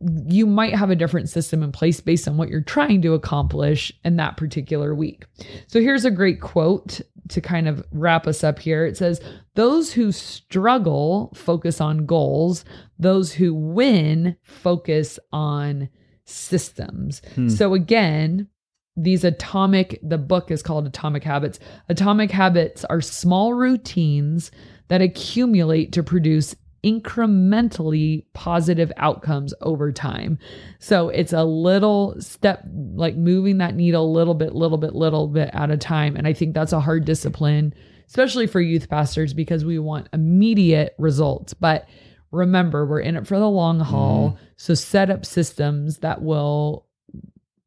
you 0.00 0.46
might 0.46 0.74
have 0.74 0.90
a 0.90 0.96
different 0.96 1.28
system 1.28 1.62
in 1.62 1.72
place 1.72 2.00
based 2.00 2.28
on 2.28 2.36
what 2.36 2.48
you're 2.48 2.60
trying 2.60 3.02
to 3.02 3.14
accomplish 3.14 3.92
in 4.04 4.16
that 4.16 4.36
particular 4.36 4.94
week. 4.94 5.24
So 5.66 5.80
here's 5.80 6.04
a 6.04 6.10
great 6.10 6.40
quote 6.40 7.00
to 7.30 7.40
kind 7.40 7.68
of 7.68 7.84
wrap 7.92 8.26
us 8.26 8.44
up 8.44 8.58
here. 8.58 8.86
It 8.86 8.96
says, 8.96 9.20
Those 9.54 9.92
who 9.92 10.12
struggle 10.12 11.32
focus 11.34 11.80
on 11.80 12.06
goals, 12.06 12.64
those 12.98 13.32
who 13.32 13.54
win 13.54 14.36
focus 14.42 15.18
on 15.32 15.88
systems. 16.24 17.22
Hmm. 17.34 17.48
So 17.48 17.74
again, 17.74 18.48
these 18.96 19.24
atomic, 19.24 19.98
the 20.02 20.18
book 20.18 20.50
is 20.50 20.62
called 20.62 20.86
Atomic 20.86 21.24
Habits. 21.24 21.58
Atomic 21.88 22.30
habits 22.30 22.84
are 22.84 23.00
small 23.00 23.54
routines 23.54 24.50
that 24.88 25.02
accumulate 25.02 25.92
to 25.92 26.02
produce 26.02 26.54
incrementally 26.84 28.24
positive 28.34 28.92
outcomes 28.96 29.52
over 29.60 29.92
time. 29.92 30.38
So 30.78 31.08
it's 31.08 31.32
a 31.32 31.44
little 31.44 32.14
step, 32.20 32.64
like 32.94 33.16
moving 33.16 33.58
that 33.58 33.74
needle 33.74 34.04
a 34.04 34.12
little 34.12 34.34
bit, 34.34 34.54
little 34.54 34.78
bit, 34.78 34.94
little 34.94 35.26
bit 35.26 35.50
at 35.52 35.70
a 35.70 35.76
time. 35.76 36.16
And 36.16 36.26
I 36.26 36.32
think 36.32 36.54
that's 36.54 36.72
a 36.72 36.80
hard 36.80 37.04
discipline, 37.04 37.74
especially 38.06 38.46
for 38.46 38.60
youth 38.60 38.88
pastors, 38.88 39.34
because 39.34 39.64
we 39.64 39.78
want 39.78 40.08
immediate 40.12 40.94
results. 40.98 41.52
But 41.52 41.88
remember, 42.30 42.86
we're 42.86 43.00
in 43.00 43.16
it 43.16 43.26
for 43.26 43.38
the 43.38 43.48
long 43.48 43.80
haul. 43.80 44.30
Mm-hmm. 44.30 44.44
So 44.56 44.74
set 44.74 45.10
up 45.10 45.26
systems 45.26 45.98
that 45.98 46.22
will 46.22 46.86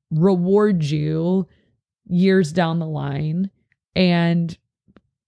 reward 0.09 0.83
you 0.83 1.47
years 2.07 2.51
down 2.53 2.79
the 2.79 2.87
line. 2.87 3.49
And 3.95 4.57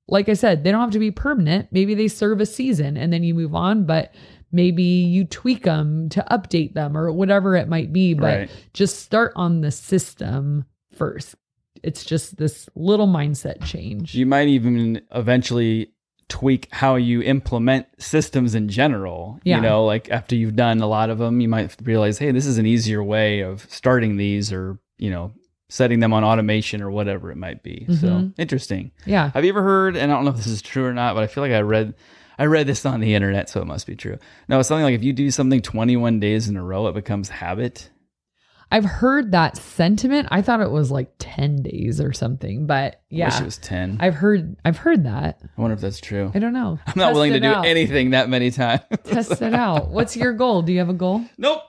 like 0.08 0.30
I 0.30 0.34
said, 0.34 0.64
they 0.64 0.72
don't 0.72 0.82
have 0.82 0.92
to 0.92 1.00
be 1.00 1.12
permanent. 1.12 1.70
Maybe 1.72 1.94
they 1.96 2.08
serve 2.08 2.42
a 2.42 2.46
season 2.46 2.98
and 2.98 3.12
then 3.14 3.24
you 3.24 3.34
move 3.34 3.56
on, 3.56 3.86
but 3.86 4.14
maybe 4.52 4.84
you 4.84 5.26
tweak 5.26 5.64
them 5.64 6.10
to 6.10 6.26
update 6.30 6.74
them 6.74 6.96
or 6.98 7.12
whatever 7.12 7.56
it 7.56 7.68
might 7.68 7.92
be. 7.94 8.14
But 8.14 8.24
Right. 8.40 8.50
just 8.74 9.00
start 9.00 9.34
on 9.36 9.62
the 9.62 9.72
system 9.72 10.66
first. 10.94 11.36
It's 11.82 12.04
just 12.06 12.38
this 12.38 12.70
little 12.76 13.08
mindset 13.08 13.64
change. 13.64 14.14
You 14.16 14.26
might 14.26 14.48
even 14.48 15.02
eventually 15.14 15.90
tweak 16.30 16.68
how 16.72 16.96
you 16.96 17.22
implement 17.22 17.86
systems 18.00 18.56
in 18.56 18.68
general. 18.70 19.40
Yeah. 19.44 19.58
You 19.58 19.62
know, 19.64 19.86
like 19.86 20.10
after 20.10 20.36
you've 20.36 20.56
done 20.56 20.82
a 20.82 20.88
lot 20.88 21.10
of 21.10 21.18
them, 21.18 21.42
you 21.42 21.48
might 21.50 21.76
realize, 21.84 22.18
hey, 22.18 22.32
this 22.32 22.46
is 22.46 22.58
an 22.58 22.66
easier 22.66 23.04
way 23.04 23.42
of 23.42 23.66
starting 23.70 24.18
these 24.18 24.52
or, 24.54 24.80
you 24.98 25.10
know, 25.10 25.32
setting 25.74 26.00
them 26.00 26.14
on 26.14 26.24
automation 26.24 26.84
or 26.84 26.92
whatever 26.92 27.32
it 27.32 27.36
might 27.36 27.64
be. 27.64 27.88
So 28.00 28.08
Mhm. 28.08 28.34
interesting. 28.38 28.92
yeah. 29.08 29.32
Have 29.34 29.44
you 29.44 29.50
ever 29.50 29.64
heard, 29.64 29.98
and 29.98 30.12
I 30.12 30.16
don't 30.16 30.24
know 30.24 30.30
if 30.30 30.38
this 30.38 30.46
is 30.46 30.62
true 30.62 30.86
or 30.86 30.94
not, 30.94 31.16
but 31.16 31.24
I 31.24 31.28
feel 31.28 31.42
like 31.44 31.52
I 31.52 31.62
read 31.62 31.96
I 32.38 32.46
read 32.46 32.66
this 32.68 32.84
on 32.86 33.00
the 33.00 33.14
internet, 33.16 33.48
so 33.50 33.60
it 33.62 33.66
must 33.66 33.86
be 33.88 33.96
true. 33.96 34.18
No, 34.48 34.60
it's 34.60 34.68
something 34.68 34.84
like 34.84 34.94
if 34.96 35.04
you 35.04 35.14
do 35.14 35.30
something 35.32 35.62
21 35.62 36.20
days 36.20 36.48
in 36.48 36.58
a 36.58 36.64
row, 36.64 36.88
it 36.88 36.94
becomes 36.96 37.30
habit. 37.30 37.90
I've 38.72 38.86
heard 38.86 39.32
that 39.34 39.56
sentiment. 39.58 40.28
I 40.32 40.42
thought 40.42 40.60
it 40.60 40.72
was 40.72 40.90
like 40.90 41.12
10 41.20 41.62
days 41.62 42.02
or 42.02 42.12
something, 42.14 42.66
but 42.66 42.94
I 42.96 42.98
yeah. 43.10 43.26
wish 43.28 43.40
it 43.40 43.46
was 43.46 43.58
10. 43.60 43.98
I've 44.00 44.16
heard 44.16 44.56
I've 44.66 44.78
heard 44.78 45.04
that. 45.06 45.40
I 45.44 45.62
wonder 45.62 45.74
if 45.76 45.82
that's 45.82 46.00
true. 46.00 46.32
I 46.36 46.40
don't 46.40 46.54
know. 46.54 46.80
I'm 46.88 46.94
not 46.96 47.08
Test 47.10 47.14
willing 47.16 47.34
to 47.34 47.40
do 47.40 47.48
out. 47.48 47.66
anything 47.66 48.12
that 48.12 48.30
many 48.30 48.50
times. 48.52 48.82
Test 49.04 49.42
it 49.42 49.54
out. 49.54 49.90
What's 49.90 50.16
your 50.18 50.34
goal? 50.34 50.62
Do 50.64 50.72
you 50.72 50.80
have 50.80 50.90
a 50.90 50.94
goal? 50.94 51.24
Nope. 51.38 51.62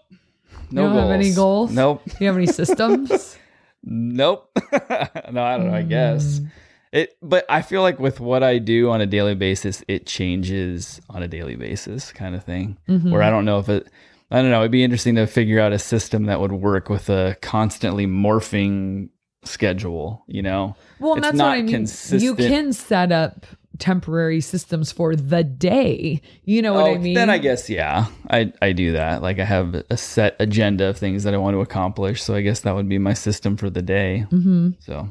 No 0.70 0.82
you 0.82 0.88
don't 0.94 0.98
have 0.98 1.10
any 1.10 1.32
goals? 1.34 1.72
Nope. 1.72 2.02
Do 2.06 2.12
you 2.20 2.26
have 2.26 2.36
any 2.36 2.46
systems? 2.46 3.36
Nope. 3.84 4.50
no, 4.72 5.42
I 5.42 5.56
don't 5.56 5.68
know. 5.68 5.74
I 5.74 5.82
guess 5.82 6.40
Mm. 6.40 6.50
It, 6.92 7.16
but 7.20 7.44
I 7.48 7.60
feel 7.62 7.82
like 7.82 7.98
with 7.98 8.20
what 8.20 8.44
I 8.44 8.58
do 8.58 8.88
on 8.90 9.00
a 9.00 9.06
daily 9.06 9.34
basis, 9.34 9.82
it 9.88 10.06
changes 10.06 11.00
on 11.10 11.24
a 11.24 11.28
daily 11.28 11.56
basis, 11.56 12.12
kind 12.12 12.36
of 12.36 12.44
thing. 12.44 12.78
Mm-hmm. 12.88 13.10
Where 13.10 13.20
I 13.20 13.30
don't 13.30 13.44
know 13.44 13.58
if 13.58 13.68
it, 13.68 13.88
I 14.30 14.40
don't 14.40 14.52
know. 14.52 14.60
It'd 14.60 14.70
be 14.70 14.84
interesting 14.84 15.16
to 15.16 15.26
figure 15.26 15.58
out 15.58 15.72
a 15.72 15.78
system 15.80 16.26
that 16.26 16.38
would 16.38 16.52
work 16.52 16.88
with 16.88 17.10
a 17.10 17.36
constantly 17.42 18.06
morphing 18.06 19.08
schedule. 19.42 20.22
You 20.28 20.42
know, 20.42 20.76
Well, 21.00 21.14
It's 21.14 21.22
that's 21.22 21.36
not 21.36 21.48
what 21.48 21.58
I 21.58 21.62
mean. 21.62 21.86
You 22.20 22.36
can 22.36 22.72
set 22.72 23.10
up 23.10 23.44
temporary 23.78 24.40
systems 24.40 24.92
for 24.92 25.16
the 25.16 25.42
day. 25.44 26.20
You 26.44 26.62
know 26.62 26.74
what 26.74 26.84
I 26.86 26.94
Oh, 26.94 26.98
mean? 26.98 27.14
Then 27.14 27.30
I 27.30 27.38
guess 27.38 27.68
yeah, 27.68 28.06
I 28.30 28.52
I 28.62 28.72
do 28.72 28.92
that. 28.92 29.22
Like 29.22 29.38
I 29.38 29.44
have 29.44 29.74
a 29.90 29.96
set 29.96 30.36
agenda 30.40 30.86
of 30.86 30.96
things 30.98 31.24
that 31.24 31.34
I 31.34 31.38
want 31.38 31.54
to 31.54 31.60
accomplish. 31.60 32.22
So 32.22 32.34
I 32.34 32.40
guess 32.40 32.60
that 32.60 32.74
would 32.74 32.88
be 32.88 32.98
my 32.98 33.14
system 33.14 33.56
for 33.56 33.70
the 33.70 33.82
day. 33.82 34.20
hmm 34.30 34.70
So 34.80 35.10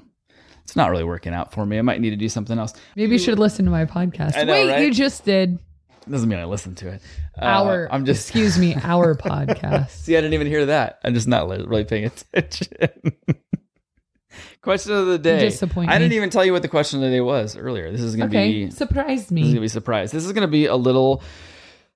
it's 0.64 0.76
not 0.76 0.90
really 0.92 1.04
working 1.04 1.34
out 1.34 1.52
for 1.54 1.66
me. 1.66 1.78
I 1.78 1.82
might 1.82 2.00
need 2.00 2.12
to 2.12 2.16
do 2.16 2.30
something 2.30 2.58
else. 2.58 2.74
Maybe 2.96 3.12
you 3.14 3.20
should 3.20 3.38
listen 3.40 3.66
to 3.66 3.72
my 3.72 3.86
podcast. 3.86 4.36
Know, 4.46 4.52
Wait, 4.54 4.70
right? 4.70 4.82
you 4.84 4.94
just 4.94 5.26
did 5.26 5.60
Doesn't 6.10 6.30
mean 6.30 6.40
I 6.40 6.46
listen 6.46 6.76
to 6.76 6.88
it. 6.90 7.02
Uh, 7.42 7.46
our. 7.46 7.88
I'm 7.92 8.06
just 8.06 8.28
excuse 8.30 8.58
me, 8.58 8.76
our 8.76 9.16
podcast. 9.16 9.90
See, 10.04 10.16
I 10.16 10.22
didn't 10.22 10.34
even 10.36 10.48
hear 10.48 10.68
that. 10.68 11.00
I'm 11.04 11.14
just 11.14 11.28
not 11.28 11.48
really 11.50 11.84
paying 11.84 12.06
attention. 12.06 12.68
question 14.62 14.94
of 14.94 15.08
the 15.08 15.18
day. 15.18 15.40
disappoint 15.40 15.90
I 15.90 15.98
didn't 15.98 16.12
me. 16.12 16.16
even 16.18 16.30
tell 16.30 16.44
you 16.46 16.54
what 16.54 16.62
the 16.62 16.68
question 16.68 17.00
of 17.04 17.10
the 17.10 17.16
day 17.16 17.22
was 17.22 17.56
earlier. 17.58 17.92
This 17.92 18.02
is 18.02 18.16
going 18.16 18.30
to 18.30 18.38
Okay, 18.38 18.66
be 18.66 18.72
surprised 18.72 19.30
This 19.30 19.46
is 19.46 19.50
gonna 19.54 19.60
be 19.62 19.66
a 19.66 19.70
surprise. 19.70 20.12
This 20.12 20.26
is 20.26 20.32
gonna 20.34 20.48
be 20.48 20.66
a 20.68 20.76
little 20.76 21.22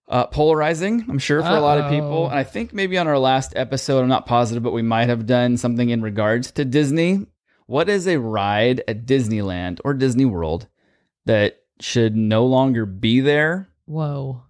uh, 0.10 0.26
polarizing, 0.28 1.06
I'm 1.10 1.20
sure, 1.20 1.42
for 1.42 1.50
a 1.50 1.60
lot 1.60 1.80
of 1.80 1.90
people. 1.92 2.30
And 2.30 2.40
I 2.40 2.44
think 2.44 2.74
maybe 2.74 2.98
on 2.98 3.08
our 3.08 3.20
last 3.20 3.54
episode, 3.56 4.00
I'm 4.02 4.08
not 4.08 4.26
positive, 4.26 4.64
but 4.64 4.72
we 4.72 4.82
might 4.82 5.10
have 5.10 5.26
done 5.26 5.58
something 5.58 5.90
in 5.90 6.02
regards 6.02 6.52
to 6.54 6.64
Disney. 6.66 7.26
What 7.66 7.90
is 7.90 8.08
a 8.08 8.18
ride 8.18 8.82
at 8.88 9.06
Disneyland 9.06 9.80
or 9.84 9.94
Disney 9.94 10.24
World 10.24 10.68
that 11.26 11.58
should 11.82 12.16
no 12.16 12.46
longer 12.46 12.86
be 12.86 13.20
there? 13.20 13.70
Whoa, 13.86 14.44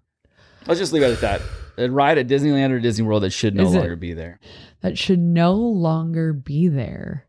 Let's 0.66 0.78
just 0.80 0.92
leave 0.92 1.02
it 1.02 1.10
at 1.12 1.20
that. 1.22 1.40
A 1.78 1.88
ride 1.90 2.18
at 2.18 2.26
Disneyland 2.28 2.70
or 2.70 2.78
Disney 2.80 3.04
World 3.04 3.22
that 3.22 3.30
should 3.30 3.54
no 3.54 3.64
Is 3.64 3.74
it- 3.74 3.78
longer 3.78 3.96
be 3.96 4.12
there. 4.12 4.38
that 4.82 4.96
should 4.98 5.18
no 5.18 5.54
longer 5.54 6.32
be 6.32 6.68
there. 6.68 7.26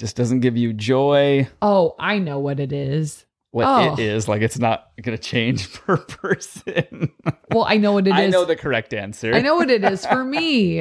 Just 0.00 0.16
doesn't 0.16 0.40
give 0.40 0.56
you 0.56 0.72
joy. 0.72 1.46
Oh, 1.62 1.94
I 1.98 2.18
know 2.18 2.38
what 2.40 2.58
it 2.58 2.72
is. 2.72 3.26
What 3.52 3.66
Oh. 3.66 3.92
it 3.92 3.98
is, 3.98 4.26
like 4.28 4.42
it's 4.42 4.58
not 4.58 4.90
going 5.02 5.16
to 5.16 5.22
change 5.22 5.70
per 5.74 5.96
person. 5.98 7.10
Well, 7.50 7.64
I 7.68 7.76
know 7.76 7.92
what 7.92 8.06
it 8.06 8.10
is. 8.10 8.16
I 8.16 8.26
know 8.28 8.44
the 8.44 8.56
correct 8.56 8.94
answer. 8.94 9.34
I 9.34 9.40
know 9.40 9.56
what 9.56 9.70
it 9.70 9.84
is 9.84 10.06
for 10.06 10.24
me. 10.36 10.80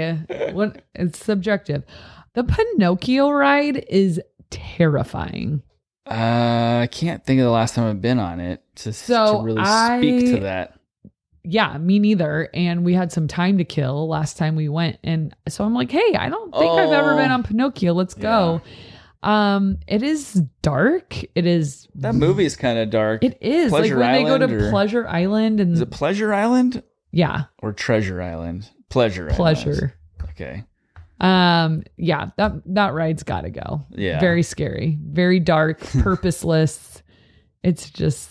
What 0.53 0.84
it's 0.95 1.23
subjective. 1.23 1.84
The 2.36 2.43
Pinocchio 2.45 3.29
ride 3.32 3.84
is 3.89 4.21
terrifying. 4.51 5.63
Uh, 6.10 6.79
I 6.84 6.89
can't 6.91 7.25
think 7.25 7.39
of 7.39 7.45
the 7.45 7.51
last 7.51 7.75
time 7.75 7.89
I've 7.89 8.01
been 8.01 8.19
on 8.19 8.39
it 8.39 8.63
to, 8.77 8.93
So 8.93 9.39
to 9.39 9.43
really 9.43 9.62
I- 9.62 9.99
speak 9.99 10.36
to 10.36 10.39
that. 10.41 10.75
Yeah, 11.43 11.77
me 11.77 11.99
neither. 11.99 12.49
And 12.53 12.84
we 12.86 12.93
had 12.93 13.12
some 13.12 13.27
time 13.27 13.58
to 13.58 13.63
kill 13.63 14.08
last 14.08 14.38
time 14.38 14.55
we 14.55 14.69
went. 14.69 14.97
And 15.03 15.34
so 15.47 15.63
I'm 15.63 15.73
like, 15.73 15.89
hey, 15.89 16.13
I 16.15 16.29
don't 16.29 16.53
think 16.53 16.71
I've 16.71 16.91
ever 16.91 17.13
Oh. 17.13 17.17
been 17.17 17.32
on 17.32 17.43
Pinocchio. 17.43 17.93
Let's 17.93 18.13
go. 18.13 18.62
Um, 19.21 19.77
it 19.88 20.01
is 20.01 20.34
dark. 20.62 21.15
It 21.36 21.45
is 21.45 21.88
That 21.95 22.15
movie 22.15 22.45
is 22.45 22.55
kind 22.55 22.79
of 22.79 22.89
dark. 22.89 23.23
It 23.23 23.38
is 23.41 23.69
Pleasure 23.69 23.97
like 23.97 24.23
when 24.23 24.23
they 24.23 24.29
go 24.29 24.47
to 24.47 24.67
or- 24.67 24.69
Pleasure 24.69 25.08
Island 25.08 25.60
and 25.60 25.73
is 25.73 25.82
it 25.82 25.91
Pleasure 25.91 26.34
Island 26.34 26.82
yeah, 27.12 27.45
or 27.62 27.73
Treasure 27.73 28.21
Island? 28.21 28.69
Pleasure. 28.89 29.23
Island. 29.23 29.36
pleasure. 29.36 29.95
Okay. 30.29 30.63
Um, 31.19 31.84
yeah, 31.97 32.29
that 32.38 32.53
that 32.67 32.93
ride's 32.93 33.23
got 33.23 33.41
to 33.41 33.49
go. 33.49 33.86
Yeah. 33.91 34.19
very 34.21 34.41
scary, 34.43 34.97
very 35.03 35.39
dark, 35.41 35.79
purposeless. 36.01 37.03
It's 37.62 37.89
just 37.89 38.29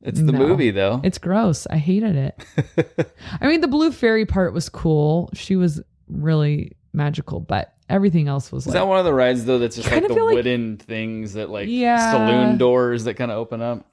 It's 0.00 0.20
the 0.22 0.32
No. 0.32 0.38
movie 0.38 0.70
though. 0.70 1.00
it's 1.04 1.18
gross. 1.18 1.66
I 1.68 1.76
hated 1.76 2.16
it. 2.16 3.12
I 3.42 3.46
mean, 3.46 3.60
the 3.60 3.68
blue 3.68 3.92
fairy 3.92 4.24
part 4.24 4.54
was 4.54 4.68
cool. 4.70 5.28
She 5.34 5.54
was 5.56 5.82
really 6.08 6.76
magical, 6.94 7.40
but 7.40 7.74
everything 7.90 8.28
else 8.28 8.50
was 8.52 8.62
Is 8.62 8.68
like 8.68 8.74
that 8.74 8.86
one 8.86 8.98
of 8.98 9.04
the 9.04 9.12
rides 9.12 9.44
though 9.44 9.58
that's 9.58 9.76
just 9.76 9.90
like 9.90 10.06
the 10.06 10.14
feel 10.14 10.26
like- 10.26 10.34
wooden 10.36 10.76
things 10.78 11.34
that 11.34 11.50
like 11.50 11.68
Yeah. 11.68 12.12
saloon 12.12 12.56
doors 12.58 13.04
that 13.04 13.14
kind 13.14 13.30
of 13.30 13.36
open 13.38 13.60
up? 13.60 13.84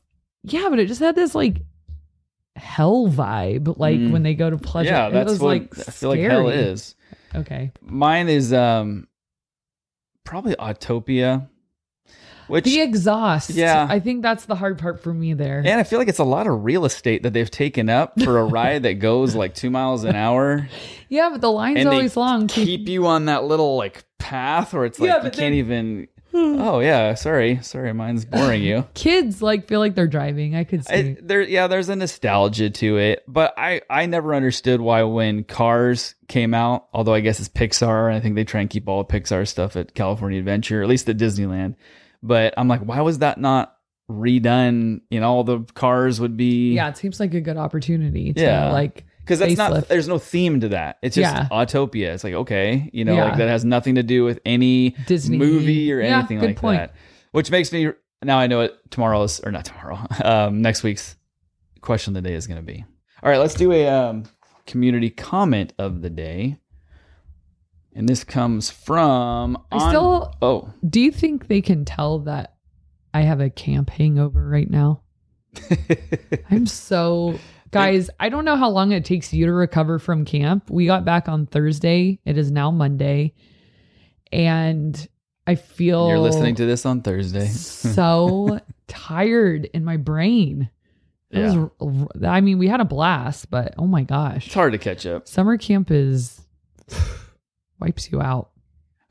yeah, 0.44 0.68
but 0.70 0.80
it 0.80 0.88
just 0.88 1.00
had 1.02 1.16
this 1.16 1.34
like 1.36 1.62
hell 2.56 3.08
vibe, 3.08 3.78
like 3.78 4.00
Mm. 4.00 4.12
when 4.12 4.24
they 4.24 4.34
go 4.34 4.50
to 4.50 4.58
pleasure. 4.58 4.90
yeah, 4.90 5.08
it 5.08 5.12
that's 5.14 5.30
was 5.32 5.40
what 5.40 5.48
like 5.50 5.78
I 5.88 5.92
feel 5.92 6.10
like 6.10 6.20
hell 6.20 6.50
is. 6.50 6.96
Okay, 7.36 7.72
Mine 7.82 8.30
is 8.30 8.54
um 8.54 9.08
probably 10.24 10.56
Autopia, 10.56 11.48
which 12.48 12.66
the 12.66 12.82
exhaust. 12.82 13.50
Yeah. 13.52 13.86
I 13.90 14.00
think 14.00 14.22
that's 14.22 14.46
the 14.46 14.56
hard 14.56 14.78
part 14.78 15.02
for 15.02 15.14
me 15.14 15.34
there. 15.34 15.60
and 15.60 15.80
I 15.80 15.84
feel 15.84 16.00
like 16.00 16.08
it's 16.08 16.20
a 16.20 16.24
lot 16.24 16.48
of 16.48 16.64
real 16.64 16.86
estate 16.86 17.24
that 17.24 17.34
they've 17.34 17.50
taken 17.52 17.90
up 17.90 18.20
for 18.22 18.40
a 18.40 18.46
ride 18.60 18.84
that 18.84 18.96
goes 18.96 19.36
like 19.36 19.54
two 19.56 19.70
miles 19.70 20.04
an 20.04 20.16
hour. 20.16 20.68
yeah, 21.10 21.30
but 21.32 21.42
the 21.42 21.52
line's 21.52 21.80
and 21.80 21.90
always 21.90 22.14
they 22.14 22.20
long. 22.22 22.48
keep 22.48 22.88
you 22.88 23.08
on 23.08 23.26
that 23.26 23.44
little 23.44 23.78
like 23.78 24.04
path 24.18 24.74
where 24.74 24.86
it's 24.86 25.00
like 25.00 25.08
Yeah, 25.10 25.16
you 25.18 25.22
can't 25.24 25.36
then- 25.36 25.54
even 25.54 26.08
hmm. 26.32 26.60
oh 26.62 26.80
yeah 26.82 27.14
sorry 27.14 27.60
sorry 27.62 27.94
mine's 27.94 28.26
boring 28.26 28.62
you 28.62 28.86
Kids 28.94 29.42
like 29.42 29.66
feel 29.68 29.80
like 29.80 29.96
they're 29.96 30.08
driving. 30.08 30.56
I 30.56 30.66
could 30.66 30.86
see. 30.86 30.94
I, 30.94 31.18
there 31.22 31.42
yeah 31.42 31.68
there's 31.68 31.88
a 31.88 31.96
nostalgia 31.96 32.70
to 32.70 32.98
it 32.98 33.24
but 33.30 33.54
i 33.58 33.82
i 33.90 34.06
never 34.08 34.36
understood 34.36 34.82
why 34.82 35.04
when 35.04 35.46
cars 35.46 36.16
came 36.28 36.54
out 36.54 36.88
although 36.94 37.14
i 37.14 37.22
guess 37.22 37.40
it's 37.40 37.48
pixar 37.48 38.08
and 38.08 38.16
i 38.18 38.20
think 38.20 38.36
they 38.36 38.44
try 38.44 38.60
and 38.60 38.70
keep 38.70 38.90
all 38.90 39.06
pixar 39.06 39.48
stuff 39.48 39.78
at 39.78 39.94
california 39.96 40.38
adventure 40.38 40.84
at 40.84 40.90
least 40.90 41.08
at 41.08 41.16
disneyland 41.18 41.76
but 42.24 42.54
i'm 42.58 42.68
like 42.68 42.82
why 42.82 43.02
was 43.02 43.20
that 43.20 43.40
not 43.40 43.76
redone 44.10 45.02
you 45.10 45.20
know 45.20 45.28
all 45.30 45.44
the 45.44 45.60
cars 45.74 46.20
would 46.20 46.38
be 46.38 46.74
yeah, 46.74 46.90
it 46.90 46.98
seems 46.98 47.20
like 47.20 47.34
a 47.34 47.42
good 47.42 47.58
opportunity 47.58 48.34
to 48.34 48.42
Yeah. 48.42 48.72
like 48.72 49.06
because 49.22 49.40
that's 49.40 49.58
not 49.58 49.88
there's 49.90 50.08
no 50.08 50.18
theme 50.18 50.62
to 50.62 50.70
that 50.70 50.98
it's 51.02 51.16
just 51.16 51.34
Yeah. 51.34 51.48
autopia 51.52 52.14
it's 52.14 52.24
like 52.24 52.34
okay 52.34 52.90
you 52.94 53.04
know 53.06 53.16
Yeah. 53.16 53.26
like 53.26 53.38
that 53.38 53.50
has 53.50 53.66
nothing 53.66 53.96
to 53.96 54.04
do 54.04 54.24
with 54.24 54.40
any 54.46 54.92
Disney 55.06 55.38
movie 55.38 55.92
or 55.92 56.00
Yeah, 56.02 56.20
anything 56.20 56.40
like 56.42 56.56
point. 56.58 56.80
that 56.80 56.96
which 57.32 57.52
makes 57.52 57.72
me 57.72 57.90
now 58.24 58.40
i 58.40 58.48
know 58.48 58.60
what 58.60 58.80
tomorrow's 58.92 59.40
or 59.42 59.52
not 59.52 59.66
tomorrow 59.66 60.00
um 60.24 60.62
next 60.62 60.84
week's 60.84 61.16
question 61.82 62.16
of 62.16 62.24
the 62.24 62.30
day 62.30 62.36
is 62.36 62.48
going 62.48 62.58
to 62.60 62.66
be 62.66 62.84
all 63.22 63.30
right 63.30 63.38
let's 63.40 63.54
do 63.56 63.72
a 63.72 63.88
um 63.88 64.24
community 64.66 65.10
comment 65.10 65.74
of 65.78 66.02
the 66.02 66.10
day 66.10 66.58
and 67.98 68.08
this 68.08 68.24
comes 68.24 68.70
from 68.70 69.58
I 69.72 69.76
on- 69.78 69.90
still 69.90 70.34
oh 70.42 70.74
do 70.88 71.02
you 71.02 71.12
think 71.12 71.48
they 71.48 71.62
can 71.62 71.84
tell 71.84 72.20
that 72.20 72.54
I 73.14 73.22
have 73.22 73.42
a 73.42 73.50
camp 73.50 73.90
hangover 73.90 74.48
right 74.48 74.70
now? 74.70 75.02
I'm 76.52 76.68
so 76.68 77.40
guys, 77.72 78.10
I 78.20 78.30
don't 78.30 78.46
know 78.46 78.56
how 78.56 78.70
long 78.70 78.92
it 78.92 79.04
takes 79.06 79.34
you 79.34 79.46
to 79.48 79.52
recover 79.54 79.98
from 80.00 80.24
camp. 80.24 80.70
We 80.70 80.86
got 80.86 81.04
back 81.04 81.28
on 81.28 81.48
Thursday. 81.48 82.20
It 82.26 82.38
is 82.38 82.52
now 82.52 82.70
Monday. 82.72 83.34
And 84.32 85.08
I 85.48 85.56
feel 85.56 86.08
you're 86.10 86.20
listening 86.20 86.56
to 86.56 86.66
this 86.66 86.86
on 86.86 87.02
thursday 87.02 87.48
so 87.48 88.60
tired 88.88 89.66
in 89.74 89.84
my 89.86 89.98
brain. 89.98 90.70
It 91.32 91.40
Yeah. 91.40 91.68
was 91.80 92.08
I 92.24 92.42
mean, 92.42 92.58
we 92.60 92.68
had 92.68 92.82
a 92.82 92.86
blast, 92.86 93.50
but 93.50 93.74
oh 93.78 93.88
my 93.88 94.04
gosh. 94.04 94.46
it's 94.46 94.54
hard 94.54 94.74
to 94.74 94.78
catch 94.78 95.06
up 95.06 95.28
Summer 95.28 95.58
camp 95.58 95.90
is 95.90 96.40
wipes 97.80 98.12
you 98.12 98.22
out. 98.22 98.50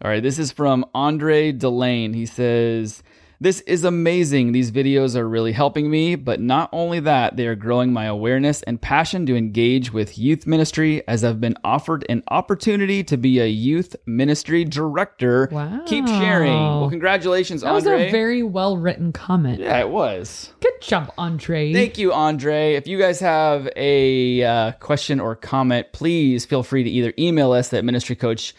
All 0.02 0.10
right, 0.10 0.22
this 0.22 0.38
is 0.38 0.52
from 0.52 0.84
Andre 0.94 1.52
Delane. 1.52 2.14
He 2.14 2.26
says, 2.26 3.02
This 3.38 3.60
is 3.62 3.84
amazing. 3.84 4.52
These 4.52 4.70
videos 4.70 5.14
are 5.14 5.28
really 5.28 5.52
helping 5.52 5.90
me, 5.90 6.14
but 6.14 6.40
not 6.40 6.70
only 6.72 7.00
that, 7.00 7.36
they 7.36 7.46
are 7.46 7.54
growing 7.54 7.92
my 7.92 8.06
awareness 8.06 8.62
and 8.62 8.80
passion 8.80 9.26
to 9.26 9.36
engage 9.36 9.92
with 9.92 10.16
youth 10.16 10.46
ministry 10.46 11.06
as 11.06 11.22
I've 11.22 11.40
been 11.40 11.56
offered 11.62 12.06
an 12.08 12.22
opportunity 12.28 13.04
to 13.04 13.16
be 13.18 13.38
a 13.40 13.46
youth 13.46 13.94
ministry 14.06 14.64
director. 14.64 15.48
Wow. 15.52 15.82
Keep 15.86 16.06
sharing. 16.06 16.52
Well, 16.52 16.88
congratulations, 16.88 17.60
That 17.60 17.72
was 17.72 17.86
a 17.86 18.10
very 18.10 18.42
well 18.42 18.78
written 18.78 19.12
comment. 19.12 19.60
yeah, 19.60 19.80
it 19.80 19.90
was. 19.90 20.54
Good 20.60 20.80
job, 20.80 21.12
Andre. 21.18 21.72
Thank 21.74 21.98
you, 21.98 22.12
Andre. 22.14 22.74
If 22.74 22.86
you 22.86 22.98
guys 22.98 23.20
have 23.20 23.68
a 23.76 24.42
uh, 24.42 24.72
question 24.72 25.20
or 25.20 25.36
comment, 25.36 25.88
please 25.92 26.46
feel 26.46 26.62
free 26.62 26.84
to 26.84 26.90
either 26.90 27.12
email 27.18 27.52
us 27.52 27.72
at 27.74 27.84
ministry 27.84 28.16
coach. 28.16 28.54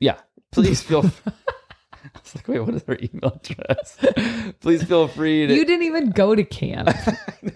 Yeah, 0.00 0.16
please 0.50 0.82
feel. 0.82 1.08
I 2.14 2.18
was 2.22 2.34
like, 2.34 2.48
wait, 2.48 2.60
what 2.60 2.74
is 2.74 2.84
our 2.88 2.96
email 3.02 3.40
address? 3.42 3.98
please 4.60 4.82
feel 4.84 5.08
free 5.08 5.46
to. 5.46 5.54
you 5.54 5.64
didn't 5.64 5.84
even 5.86 6.10
go 6.10 6.34
to 6.34 6.44
camp. 6.44 6.88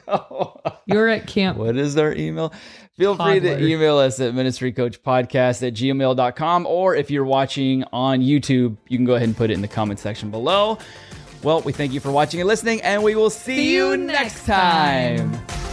No. 0.07 0.61
You're 0.87 1.09
at 1.09 1.27
camp. 1.27 1.57
What 1.59 1.77
is 1.77 1.97
our 1.97 2.13
email? 2.13 2.53
Feel 2.97 3.17
free 3.17 3.41
to 3.41 3.65
email 3.65 3.99
us 3.99 4.19
at 4.21 4.35
ministrycoachpodcast 4.35 5.67
at 5.67 5.75
gmail.com. 5.75 6.67
Or 6.67 6.95
if 6.95 7.11
you're 7.11 7.25
watching 7.25 7.85
on 7.93 8.21
YouTube, 8.21 8.77
you 8.89 8.99
can 8.99 9.05
go 9.05 9.15
ahead 9.15 9.29
and 9.29 9.37
put 9.37 9.51
it 9.51 9.55
in 9.55 9.63
the 9.63 9.69
comment 9.69 9.99
section 10.01 10.31
below. 10.31 10.79
Well, 11.43 11.61
we 11.63 11.73
thank 11.73 11.93
you 11.93 12.01
for 12.01 12.11
watching 12.11 12.41
and 12.41 12.49
listening, 12.49 12.83
and 12.83 13.03
we 13.03 13.15
will 13.15 13.31
see, 13.31 13.57
See 13.57 13.75
you 13.75 13.97
next 13.97 14.45
time. 14.47 15.33
time. 15.33 15.70